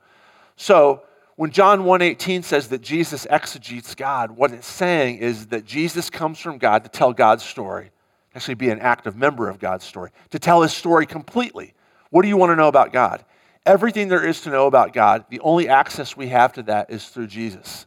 So, 0.56 1.02
when 1.36 1.50
John 1.50 1.84
1:18 1.84 2.42
says 2.42 2.68
that 2.68 2.82
Jesus 2.82 3.26
exegetes 3.30 3.94
God, 3.94 4.32
what 4.32 4.52
it's 4.52 4.66
saying 4.66 5.16
is 5.18 5.46
that 5.46 5.64
Jesus 5.64 6.10
comes 6.10 6.38
from 6.38 6.58
God 6.58 6.84
to 6.84 6.90
tell 6.90 7.14
God's 7.14 7.42
story, 7.42 7.90
actually 8.34 8.56
be 8.56 8.68
an 8.68 8.80
active 8.80 9.16
member 9.16 9.48
of 9.48 9.58
God's 9.58 9.86
story, 9.86 10.10
to 10.28 10.38
tell 10.38 10.60
his 10.60 10.74
story 10.74 11.06
completely. 11.06 11.72
What 12.10 12.22
do 12.22 12.28
you 12.28 12.36
want 12.36 12.50
to 12.50 12.56
know 12.56 12.68
about 12.68 12.92
God? 12.92 13.24
Everything 13.64 14.08
there 14.08 14.26
is 14.26 14.42
to 14.42 14.50
know 14.50 14.66
about 14.66 14.92
God, 14.92 15.24
the 15.30 15.40
only 15.40 15.68
access 15.68 16.14
we 16.14 16.28
have 16.28 16.52
to 16.54 16.62
that 16.64 16.90
is 16.90 17.08
through 17.08 17.28
Jesus. 17.28 17.86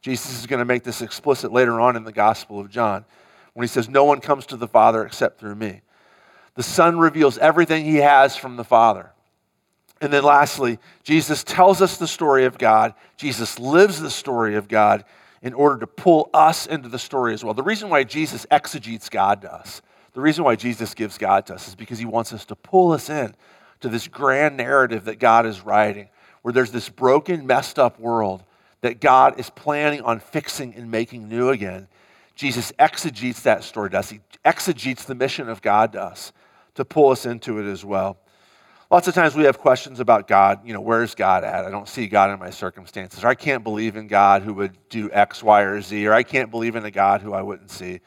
Jesus 0.00 0.38
is 0.38 0.46
going 0.46 0.60
to 0.60 0.64
make 0.64 0.84
this 0.84 1.02
explicit 1.02 1.52
later 1.52 1.78
on 1.78 1.96
in 1.96 2.04
the 2.04 2.12
Gospel 2.12 2.58
of 2.58 2.70
John 2.70 3.04
when 3.52 3.64
he 3.64 3.68
says, 3.68 3.88
No 3.88 4.04
one 4.04 4.20
comes 4.20 4.46
to 4.46 4.56
the 4.56 4.68
Father 4.68 5.04
except 5.04 5.38
through 5.38 5.56
me. 5.56 5.82
The 6.56 6.62
Son 6.62 6.98
reveals 6.98 7.38
everything 7.38 7.84
he 7.84 7.96
has 7.96 8.34
from 8.34 8.56
the 8.56 8.64
Father. 8.64 9.10
And 10.00 10.12
then 10.12 10.24
lastly, 10.24 10.78
Jesus 11.04 11.44
tells 11.44 11.80
us 11.80 11.96
the 11.96 12.06
story 12.06 12.44
of 12.44 12.58
God. 12.58 12.94
Jesus 13.16 13.58
lives 13.58 14.00
the 14.00 14.10
story 14.10 14.56
of 14.56 14.68
God 14.68 15.04
in 15.42 15.54
order 15.54 15.78
to 15.78 15.86
pull 15.86 16.28
us 16.34 16.66
into 16.66 16.88
the 16.88 16.98
story 16.98 17.32
as 17.32 17.44
well. 17.44 17.54
The 17.54 17.62
reason 17.62 17.88
why 17.88 18.04
Jesus 18.04 18.46
exegetes 18.50 19.08
God 19.08 19.42
to 19.42 19.54
us, 19.54 19.80
the 20.12 20.20
reason 20.20 20.44
why 20.44 20.56
Jesus 20.56 20.94
gives 20.94 21.18
God 21.18 21.46
to 21.46 21.54
us 21.54 21.68
is 21.68 21.74
because 21.74 21.98
he 21.98 22.06
wants 22.06 22.32
us 22.32 22.44
to 22.46 22.56
pull 22.56 22.92
us 22.92 23.10
in 23.10 23.34
to 23.80 23.88
this 23.88 24.08
grand 24.08 24.56
narrative 24.56 25.04
that 25.04 25.18
God 25.18 25.44
is 25.46 25.60
writing, 25.60 26.08
where 26.42 26.52
there's 26.52 26.72
this 26.72 26.88
broken, 26.88 27.46
messed 27.46 27.78
up 27.78 28.00
world 28.00 28.42
that 28.80 29.00
God 29.00 29.38
is 29.38 29.50
planning 29.50 30.00
on 30.02 30.20
fixing 30.20 30.74
and 30.74 30.90
making 30.90 31.28
new 31.28 31.50
again. 31.50 31.88
Jesus 32.34 32.72
exegetes 32.78 33.42
that 33.42 33.64
story 33.64 33.90
to 33.90 33.98
us. 33.98 34.10
He 34.10 34.20
exegetes 34.44 35.04
the 35.04 35.14
mission 35.14 35.48
of 35.48 35.60
God 35.62 35.92
to 35.92 36.02
us 36.02 36.32
to 36.76 36.84
pull 36.84 37.10
us 37.10 37.26
into 37.26 37.58
it 37.58 37.70
as 37.70 37.84
well. 37.84 38.16
Lots 38.90 39.08
of 39.08 39.14
times 39.14 39.34
we 39.34 39.44
have 39.44 39.58
questions 39.58 39.98
about 39.98 40.28
God. 40.28 40.60
You 40.64 40.72
know, 40.72 40.80
where's 40.80 41.16
God 41.16 41.42
at? 41.42 41.64
I 41.64 41.70
don't 41.70 41.88
see 41.88 42.06
God 42.06 42.30
in 42.30 42.38
my 42.38 42.50
circumstances. 42.50 43.24
Or 43.24 43.28
I 43.28 43.34
can't 43.34 43.64
believe 43.64 43.96
in 43.96 44.06
God 44.06 44.42
who 44.42 44.54
would 44.54 44.78
do 44.88 45.10
X, 45.12 45.42
Y, 45.42 45.62
or 45.62 45.80
Z. 45.80 46.06
Or 46.06 46.12
I 46.12 46.22
can't 46.22 46.52
believe 46.52 46.76
in 46.76 46.84
a 46.84 46.90
God 46.90 47.20
who 47.20 47.32
I 47.32 47.42
wouldn't 47.42 47.70
see. 47.70 48.00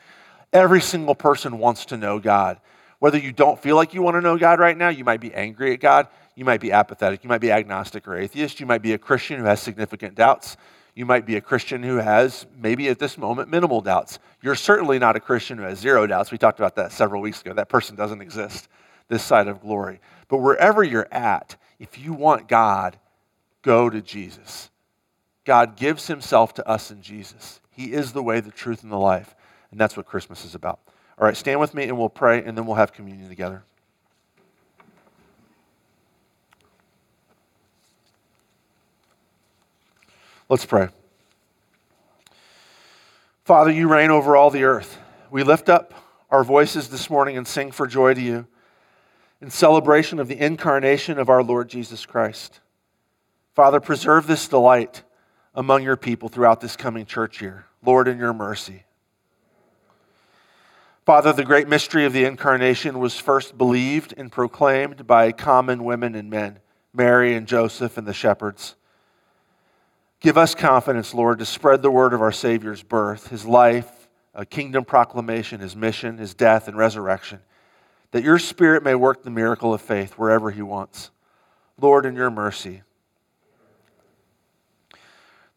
Every 0.54 0.80
single 0.80 1.16
person 1.16 1.60
wants 1.60 1.86
to 1.88 1.98
know 1.98 2.18
God. 2.20 2.62
Whether 3.00 3.18
you 3.18 3.34
don't 3.34 3.62
feel 3.62 3.76
like 3.76 3.94
you 3.94 4.02
want 4.02 4.16
to 4.16 4.22
know 4.22 4.38
God 4.38 4.60
right 4.60 4.78
now, 4.78 4.90
you 4.90 5.04
might 5.04 5.20
be 5.20 5.34
angry 5.34 5.74
at 5.74 5.82
God. 5.82 6.08
You 6.36 6.46
might 6.46 6.62
be 6.62 6.72
apathetic. 6.72 7.26
You 7.26 7.28
might 7.28 7.42
be 7.42 7.52
agnostic 7.52 8.08
or 8.08 8.16
atheist. 8.16 8.62
You 8.62 8.66
might 8.66 8.82
be 8.82 8.94
a 8.94 8.98
Christian 8.98 9.40
who 9.40 9.46
has 9.46 9.62
significant 9.62 10.16
doubts. 10.16 10.56
You 10.96 11.06
might 11.06 11.26
be 11.26 11.36
a 11.36 11.42
Christian 11.42 11.84
who 11.84 11.98
has, 11.98 12.46
maybe 12.58 12.90
at 12.90 13.00
this 13.00 13.18
moment, 13.18 13.50
minimal 13.50 13.82
doubts. 13.82 14.20
You're 14.42 14.56
certainly 14.56 15.00
not 15.00 15.16
a 15.16 15.20
Christian 15.20 15.58
who 15.58 15.64
has 15.64 15.80
zero 15.80 16.08
doubts. 16.08 16.32
We 16.32 16.38
talked 16.38 16.60
about 16.60 16.76
that 16.76 16.92
several 16.92 17.22
weeks 17.22 17.42
ago. 17.42 17.54
That 17.54 17.70
person 17.70 17.96
doesn't 17.96 18.22
exist 18.22 18.68
this 19.08 19.24
side 19.24 19.48
of 19.48 19.62
glory. 19.62 20.00
But 20.28 20.38
wherever 20.38 20.84
you're 20.84 21.08
at, 21.12 21.56
if 21.80 21.98
you 21.98 22.14
want 22.14 22.48
God, 22.48 22.98
go 23.62 23.90
to 23.90 24.02
Jesus. 24.02 24.70
God 25.46 25.76
gives 25.76 26.08
himself 26.08 26.54
to 26.56 26.68
us 26.68 26.92
in 26.92 27.02
Jesus. 27.02 27.60
He 27.72 27.94
is 27.94 28.12
the 28.12 28.24
way, 28.24 28.40
the 28.40 28.52
truth, 28.52 28.84
and 28.84 28.92
the 28.92 28.98
life. 28.98 29.36
And 29.72 29.80
that's 29.80 29.98
what 29.98 30.06
Christmas 30.06 30.46
is 30.46 30.56
about. 30.56 30.80
All 31.18 31.26
right, 31.26 31.36
stand 31.36 31.60
with 31.60 31.74
me 31.74 31.84
and 31.84 31.98
we'll 31.98 32.10
pray, 32.10 32.44
and 32.44 32.58
then 32.58 32.66
we'll 32.66 32.76
have 32.76 32.94
communion 32.94 33.30
together. 33.30 33.64
Let's 40.50 40.66
pray. 40.66 40.90
Father, 43.46 43.70
you 43.70 43.88
reign 43.88 44.10
over 44.10 44.36
all 44.36 44.50
the 44.50 44.64
earth. 44.64 44.98
We 45.30 45.44
lift 45.44 45.70
up 45.70 45.94
our 46.32 46.44
voices 46.44 46.90
this 46.90 47.08
morning 47.08 47.38
and 47.38 47.48
sing 47.48 47.72
for 47.72 47.86
joy 47.86 48.16
to 48.16 48.22
you 48.22 48.48
in 49.42 49.52
celebration 49.52 50.20
of 50.20 50.28
the 50.28 50.44
incarnation 50.44 51.20
of 51.20 51.30
our 51.30 51.44
Lord 51.44 51.70
Jesus 51.70 52.04
Christ. 52.08 52.62
Father, 53.54 53.80
preserve 53.80 54.26
this 54.26 54.48
delight 54.48 55.04
among 55.54 55.84
your 55.84 55.98
people 55.98 56.30
throughout 56.30 56.62
this 56.62 56.76
coming 56.76 57.06
church 57.06 57.42
year. 57.42 57.66
Lord, 57.84 58.08
in 58.08 58.18
your 58.18 58.34
mercy. 58.34 58.86
Father, 61.06 61.32
the 61.32 61.46
great 61.46 61.68
mystery 61.68 62.06
of 62.06 62.14
the 62.14 62.26
incarnation 62.26 62.98
was 62.98 63.20
first 63.20 63.56
believed 63.56 64.16
and 64.18 64.32
proclaimed 64.32 65.06
by 65.06 65.32
common 65.32 65.84
women 65.84 66.16
and 66.16 66.30
men, 66.30 66.60
Mary 66.92 67.36
and 67.36 67.48
Joseph 67.48 67.98
and 67.98 68.08
the 68.08 68.14
shepherds. 68.14 68.76
Give 70.20 70.38
us 70.38 70.54
confidence, 70.54 71.14
Lord, 71.14 71.40
to 71.40 71.46
spread 71.46 71.82
the 71.82 71.92
word 71.92 72.14
of 72.14 72.22
our 72.22 72.32
Savior's 72.32 72.84
birth, 72.84 73.30
his 73.30 73.46
life, 73.46 74.08
a 74.34 74.46
kingdom 74.46 74.86
proclamation, 74.86 75.62
his 75.62 75.76
mission, 75.76 76.18
his 76.18 76.34
death, 76.34 76.68
and 76.68 76.78
resurrection 76.78 77.40
that 78.12 78.24
your 78.24 78.40
Spirit 78.40 78.84
may 78.84 78.96
work 78.96 79.24
the 79.24 79.30
miracle 79.30 79.74
of 79.74 79.82
faith 79.82 80.14
wherever 80.14 80.52
He 80.52 80.62
wants. 80.62 81.12
Lord, 81.80 82.06
in 82.06 82.16
your 82.16 82.32
mercy. 82.32 82.82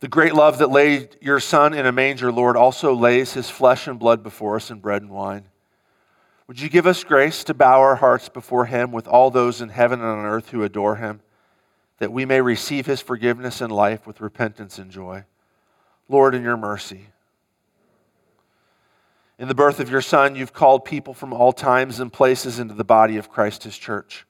The 0.00 0.08
great 0.08 0.34
love 0.34 0.58
that 0.58 0.70
laid 0.70 1.16
your 1.20 1.40
Son 1.40 1.74
in 1.74 1.86
a 1.86 1.92
manger, 1.92 2.32
Lord, 2.32 2.56
also 2.56 2.94
lays 2.94 3.32
His 3.32 3.48
flesh 3.48 3.86
and 3.86 3.98
blood 3.98 4.22
before 4.22 4.56
us 4.56 4.70
in 4.70 4.80
bread 4.80 5.02
and 5.02 5.10
wine. 5.10 5.44
Would 6.48 6.60
you 6.60 6.68
give 6.68 6.86
us 6.86 7.04
grace 7.04 7.44
to 7.44 7.54
bow 7.54 7.80
our 7.80 7.96
hearts 7.96 8.28
before 8.28 8.66
Him 8.66 8.92
with 8.92 9.06
all 9.06 9.30
those 9.30 9.60
in 9.60 9.70
heaven 9.70 10.00
and 10.00 10.08
on 10.08 10.26
earth 10.26 10.50
who 10.50 10.64
adore 10.64 10.96
Him, 10.96 11.20
that 12.02 12.10
we 12.12 12.24
may 12.24 12.40
receive 12.40 12.84
His 12.84 13.00
forgiveness 13.00 13.60
and 13.60 13.70
life 13.70 14.08
with 14.08 14.20
repentance 14.20 14.76
and 14.76 14.90
joy? 14.90 15.22
Lord, 16.08 16.34
in 16.34 16.42
your 16.42 16.56
mercy. 16.56 17.06
In 19.38 19.46
the 19.46 19.54
birth 19.54 19.78
of 19.78 19.88
your 19.88 20.02
Son, 20.02 20.34
you've 20.34 20.52
called 20.52 20.84
people 20.84 21.14
from 21.14 21.32
all 21.32 21.52
times 21.52 22.00
and 22.00 22.12
places 22.12 22.58
into 22.58 22.74
the 22.74 22.82
body 22.82 23.18
of 23.18 23.30
Christ, 23.30 23.62
his 23.62 23.78
church. 23.78 24.26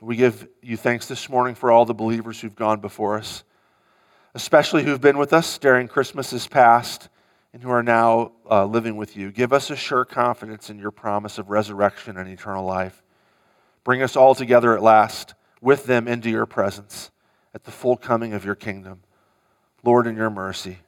We 0.00 0.16
give 0.16 0.48
you 0.62 0.76
thanks 0.76 1.06
this 1.06 1.28
morning 1.28 1.54
for 1.54 1.70
all 1.70 1.84
the 1.84 1.94
believers 1.94 2.40
who've 2.40 2.56
gone 2.56 2.80
before 2.80 3.16
us, 3.18 3.44
especially 4.34 4.82
who've 4.82 5.00
been 5.00 5.16
with 5.16 5.32
us 5.32 5.58
during 5.58 5.86
Christmases 5.86 6.48
past 6.48 7.08
and 7.52 7.62
who 7.62 7.70
are 7.70 7.84
now 7.84 8.32
uh, 8.50 8.64
living 8.64 8.96
with 8.96 9.16
you. 9.16 9.30
Give 9.30 9.52
us 9.52 9.70
a 9.70 9.76
sure 9.76 10.04
confidence 10.04 10.70
in 10.70 10.80
your 10.80 10.90
promise 10.90 11.38
of 11.38 11.50
resurrection 11.50 12.16
and 12.16 12.28
eternal 12.28 12.64
life. 12.64 13.00
Bring 13.84 14.02
us 14.02 14.16
all 14.16 14.34
together 14.34 14.76
at 14.76 14.82
last 14.82 15.34
with 15.60 15.84
them 15.84 16.08
into 16.08 16.30
your 16.30 16.46
presence 16.46 17.10
at 17.54 17.64
the 17.64 17.70
full 17.70 17.96
coming 17.96 18.32
of 18.32 18.44
your 18.44 18.54
kingdom. 18.54 19.00
Lord, 19.82 20.06
in 20.06 20.16
your 20.16 20.30
mercy. 20.30 20.78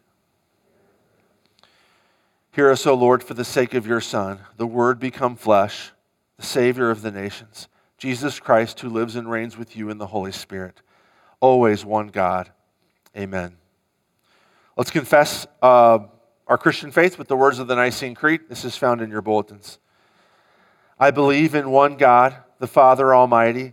Hear 2.53 2.71
us, 2.71 2.87
O 2.87 2.95
Lord, 2.95 3.25
for 3.25 3.35
the 3.35 3.45
sake 3.45 3.73
of 3.73 3.87
your 3.87 4.01
Son, 4.01 4.41
the 4.59 4.67
Word 4.67 4.99
become 4.99 5.37
flesh, 5.37 5.93
the 6.37 6.45
Savior 6.45 6.91
of 6.91 7.01
the 7.01 7.11
nations, 7.11 7.69
Jesus 7.97 8.39
Christ, 8.41 8.81
who 8.81 8.91
lives 8.91 9.17
and 9.17 9.31
reigns 9.31 9.57
with 9.57 9.75
you 9.75 9.89
in 9.89 9.97
the 9.97 10.09
Holy 10.09 10.33
Spirit, 10.33 10.83
always 11.41 11.85
one 11.85 12.09
God. 12.09 12.51
Amen. 13.17 13.57
Let's 14.77 14.91
confess 14.91 15.47
uh, 15.63 16.01
our 16.47 16.59
Christian 16.59 16.91
faith 16.91 17.19
with 17.19 17.29
the 17.29 17.37
words 17.37 17.59
of 17.59 17.69
the 17.69 17.75
Nicene 17.75 18.15
Creed. 18.15 18.43
This 18.49 18.65
is 18.65 18.77
found 18.77 19.01
in 19.01 19.11
your 19.11 19.23
bulletins. 19.23 19.79
I 20.99 21.11
believe 21.11 21.55
in 21.55 21.71
one 21.71 21.97
God, 21.97 22.37
the 22.59 22.67
Father 22.67 23.15
Almighty, 23.15 23.73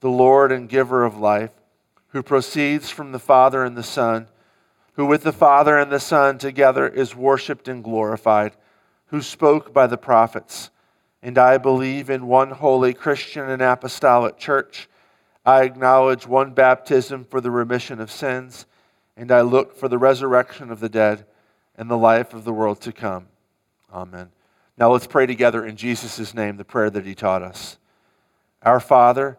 the 0.00 0.10
Lord 0.10 0.52
and 0.52 0.68
giver 0.68 1.04
of 1.04 1.18
life, 1.18 1.50
who 2.08 2.22
proceeds 2.22 2.90
from 2.90 3.12
the 3.12 3.18
Father 3.18 3.64
and 3.64 3.76
the 3.76 3.82
Son, 3.82 4.28
who 4.94 5.06
with 5.06 5.22
the 5.22 5.32
Father 5.32 5.78
and 5.78 5.92
the 5.92 6.00
Son 6.00 6.38
together 6.38 6.88
is 6.88 7.14
worshiped 7.14 7.68
and 7.68 7.84
glorified, 7.84 8.52
who 9.06 9.22
spoke 9.22 9.72
by 9.72 9.86
the 9.86 9.98
prophets. 9.98 10.70
And 11.22 11.38
I 11.38 11.58
believe 11.58 12.10
in 12.10 12.26
one 12.26 12.50
holy 12.50 12.94
Christian 12.94 13.48
and 13.48 13.60
apostolic 13.60 14.38
church 14.38 14.88
I 15.48 15.62
acknowledge 15.62 16.26
one 16.26 16.52
baptism 16.52 17.24
for 17.24 17.40
the 17.40 17.50
remission 17.50 18.02
of 18.02 18.10
sins, 18.10 18.66
and 19.16 19.32
I 19.32 19.40
look 19.40 19.74
for 19.74 19.88
the 19.88 19.96
resurrection 19.96 20.70
of 20.70 20.80
the 20.80 20.90
dead 20.90 21.24
and 21.74 21.90
the 21.90 21.96
life 21.96 22.34
of 22.34 22.44
the 22.44 22.52
world 22.52 22.82
to 22.82 22.92
come. 22.92 23.28
Amen. 23.90 24.28
Now 24.76 24.92
let's 24.92 25.06
pray 25.06 25.24
together 25.24 25.64
in 25.64 25.76
Jesus' 25.76 26.34
name 26.34 26.58
the 26.58 26.66
prayer 26.66 26.90
that 26.90 27.06
he 27.06 27.14
taught 27.14 27.40
us. 27.40 27.78
Our 28.62 28.78
Father, 28.78 29.38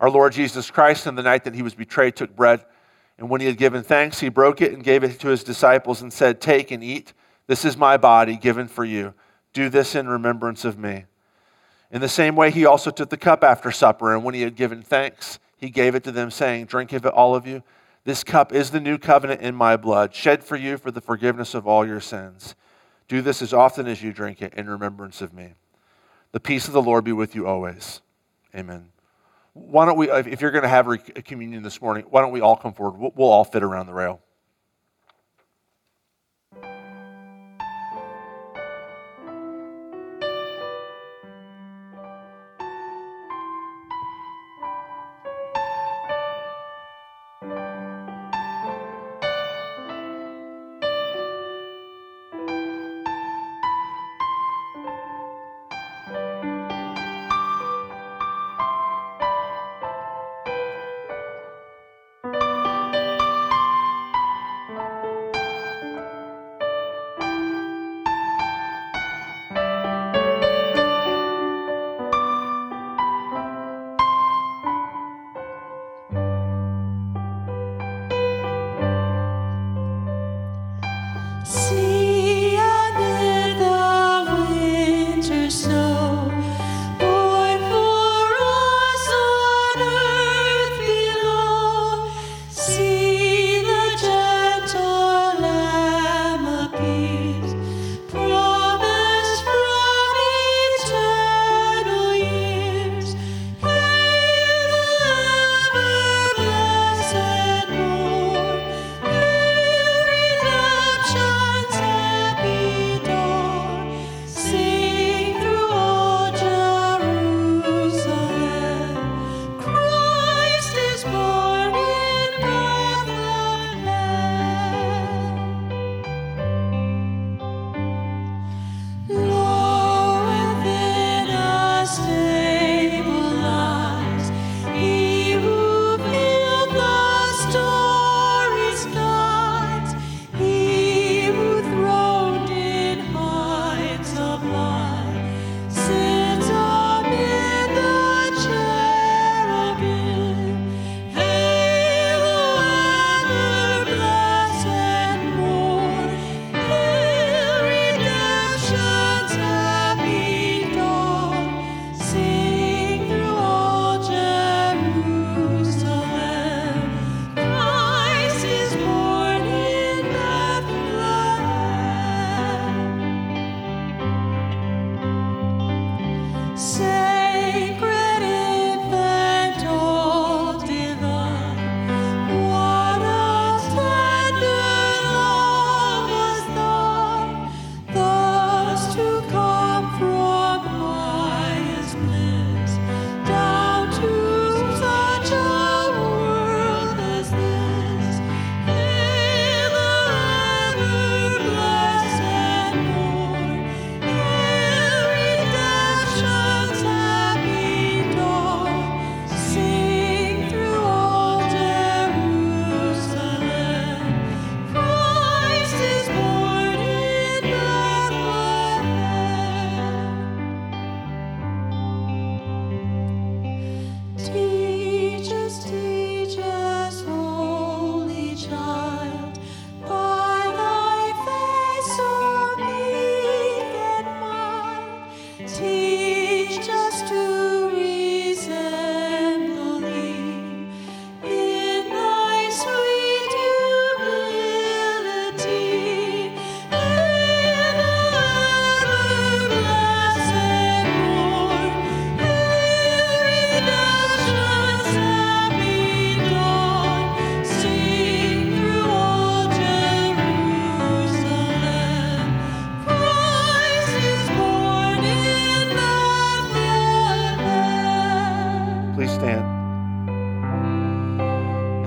Our 0.00 0.10
Lord 0.10 0.32
Jesus 0.32 0.70
Christ, 0.70 1.06
on 1.06 1.14
the 1.14 1.22
night 1.22 1.44
that 1.44 1.54
he 1.54 1.62
was 1.62 1.74
betrayed, 1.74 2.16
took 2.16 2.34
bread, 2.36 2.64
and 3.18 3.30
when 3.30 3.40
he 3.40 3.46
had 3.46 3.56
given 3.56 3.82
thanks, 3.82 4.20
he 4.20 4.28
broke 4.28 4.60
it 4.60 4.72
and 4.72 4.84
gave 4.84 5.02
it 5.02 5.18
to 5.20 5.28
his 5.28 5.42
disciples 5.42 6.02
and 6.02 6.12
said, 6.12 6.40
Take 6.40 6.70
and 6.70 6.84
eat. 6.84 7.14
This 7.46 7.64
is 7.64 7.76
my 7.76 7.96
body 7.96 8.36
given 8.36 8.68
for 8.68 8.84
you. 8.84 9.14
Do 9.52 9.68
this 9.68 9.94
in 9.94 10.08
remembrance 10.08 10.64
of 10.64 10.78
me. 10.78 11.06
In 11.90 12.00
the 12.00 12.08
same 12.08 12.36
way, 12.36 12.50
he 12.50 12.66
also 12.66 12.90
took 12.90 13.08
the 13.08 13.16
cup 13.16 13.42
after 13.42 13.70
supper, 13.70 14.14
and 14.14 14.22
when 14.22 14.34
he 14.34 14.42
had 14.42 14.56
given 14.56 14.82
thanks, 14.82 15.38
he 15.56 15.70
gave 15.70 15.94
it 15.94 16.04
to 16.04 16.12
them, 16.12 16.30
saying, 16.30 16.66
Drink 16.66 16.92
of 16.92 17.06
it, 17.06 17.12
all 17.12 17.34
of 17.34 17.46
you. 17.46 17.62
This 18.04 18.22
cup 18.22 18.52
is 18.52 18.70
the 18.70 18.80
new 18.80 18.98
covenant 18.98 19.40
in 19.40 19.54
my 19.54 19.76
blood, 19.76 20.14
shed 20.14 20.44
for 20.44 20.56
you 20.56 20.76
for 20.76 20.90
the 20.90 21.00
forgiveness 21.00 21.54
of 21.54 21.66
all 21.66 21.86
your 21.86 22.00
sins. 22.00 22.54
Do 23.08 23.22
this 23.22 23.40
as 23.40 23.52
often 23.52 23.86
as 23.86 24.02
you 24.02 24.12
drink 24.12 24.42
it 24.42 24.54
in 24.54 24.68
remembrance 24.68 25.22
of 25.22 25.32
me. 25.32 25.54
The 26.32 26.40
peace 26.40 26.66
of 26.66 26.74
the 26.74 26.82
Lord 26.82 27.04
be 27.04 27.12
with 27.12 27.34
you 27.34 27.46
always. 27.46 28.00
Amen. 28.54 28.90
Why 29.56 29.86
don't 29.86 29.96
we, 29.96 30.10
if 30.10 30.42
you're 30.42 30.50
going 30.50 30.62
to 30.62 30.68
have 30.68 30.86
communion 31.24 31.62
this 31.62 31.80
morning, 31.80 32.04
why 32.10 32.20
don't 32.20 32.30
we 32.30 32.42
all 32.42 32.56
come 32.56 32.74
forward? 32.74 32.98
We'll, 32.98 33.12
we'll 33.16 33.30
all 33.30 33.44
fit 33.44 33.62
around 33.62 33.86
the 33.86 33.94
rail. 33.94 34.20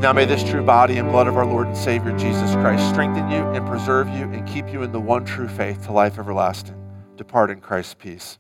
Now 0.10 0.14
may 0.14 0.26
this 0.26 0.44
true 0.44 0.64
body 0.64 0.98
and 0.98 1.12
blood 1.12 1.28
of 1.28 1.38
our 1.38 1.46
Lord 1.46 1.68
and 1.68 1.78
Savior 1.78 2.18
Jesus 2.18 2.56
Christ 2.56 2.90
strengthen 2.90 3.30
you 3.30 3.44
and 3.50 3.64
preserve 3.68 4.10
you 4.10 4.24
and 4.24 4.48
keep 4.48 4.68
you 4.74 4.82
in 4.82 4.92
the 4.92 5.00
one 5.00 5.24
true 5.24 5.48
faith 5.48 5.86
to 5.86 5.92
life 5.92 6.18
everlasting. 6.18 6.74
Depart 7.16 7.52
in 7.52 7.62
Christ's 7.62 7.94
peace. 7.94 8.40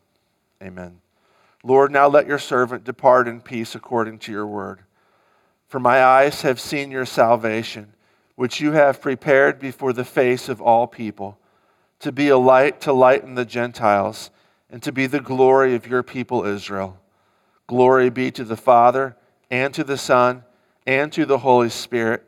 Amen. 0.63 0.99
Lord, 1.63 1.91
now 1.91 2.07
let 2.07 2.25
your 2.25 2.39
servant 2.39 2.85
depart 2.85 3.27
in 3.27 3.39
peace 3.39 3.75
according 3.75 4.17
to 4.17 4.31
your 4.31 4.47
word. 4.47 4.79
For 5.67 5.79
my 5.79 6.03
eyes 6.03 6.41
have 6.41 6.59
seen 6.59 6.89
your 6.89 7.05
salvation, 7.05 7.93
which 8.33 8.59
you 8.59 8.71
have 8.71 8.99
prepared 8.99 9.59
before 9.59 9.93
the 9.93 10.03
face 10.03 10.49
of 10.49 10.59
all 10.59 10.87
people, 10.87 11.37
to 11.99 12.11
be 12.11 12.29
a 12.29 12.37
light 12.39 12.81
to 12.81 12.91
lighten 12.91 13.35
the 13.35 13.45
Gentiles, 13.45 14.31
and 14.71 14.81
to 14.81 14.91
be 14.91 15.05
the 15.05 15.19
glory 15.19 15.75
of 15.75 15.85
your 15.85 16.01
people 16.01 16.47
Israel. 16.47 16.99
Glory 17.67 18.09
be 18.09 18.31
to 18.31 18.43
the 18.43 18.57
Father, 18.57 19.15
and 19.51 19.71
to 19.75 19.83
the 19.83 19.99
Son, 19.99 20.43
and 20.89 21.13
to 21.13 21.23
the 21.23 21.37
Holy 21.37 21.69
Spirit, 21.69 22.23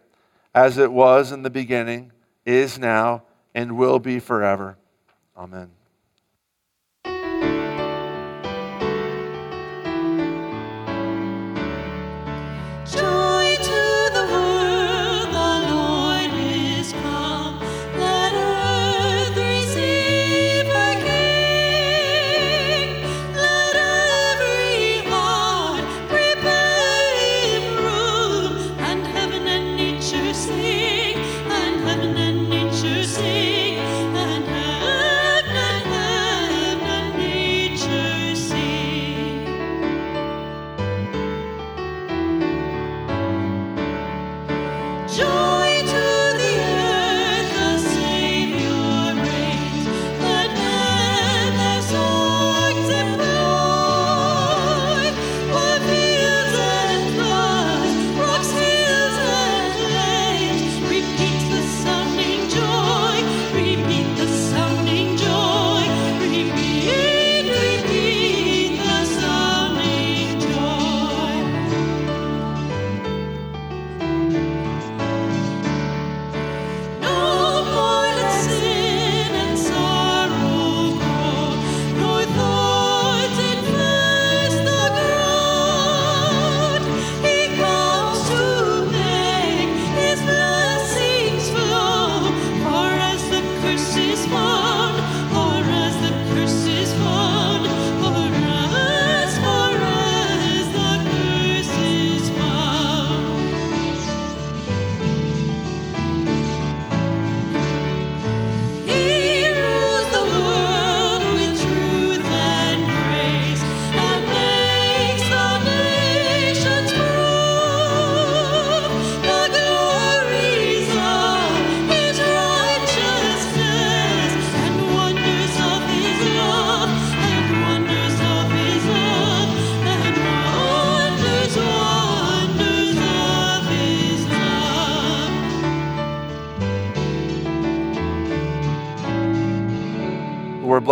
as 0.54 0.78
it 0.78 0.92
was 0.92 1.32
in 1.32 1.42
the 1.42 1.50
beginning, 1.50 2.12
is 2.46 2.78
now, 2.78 3.24
and 3.56 3.76
will 3.76 3.98
be 3.98 4.20
forever. 4.20 4.78
Amen. 5.36 5.72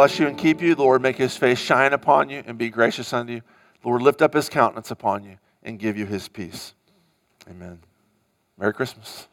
Bless 0.09 0.19
you 0.19 0.27
and 0.27 0.37
keep 0.39 0.59
you. 0.59 0.73
The 0.73 0.81
Lord 0.81 1.03
make 1.03 1.17
his 1.17 1.37
face 1.37 1.59
shine 1.59 1.93
upon 1.93 2.31
you 2.31 2.41
and 2.47 2.57
be 2.57 2.69
gracious 2.69 3.13
unto 3.13 3.33
you. 3.33 3.41
The 3.83 3.89
Lord 3.89 4.01
lift 4.01 4.23
up 4.23 4.33
his 4.33 4.49
countenance 4.49 4.89
upon 4.89 5.23
you 5.23 5.37
and 5.61 5.77
give 5.77 5.97
you 5.97 6.07
his 6.07 6.27
peace. 6.27 6.73
Amen. 7.47 7.79
Merry 8.57 8.73
Christmas. 8.73 9.27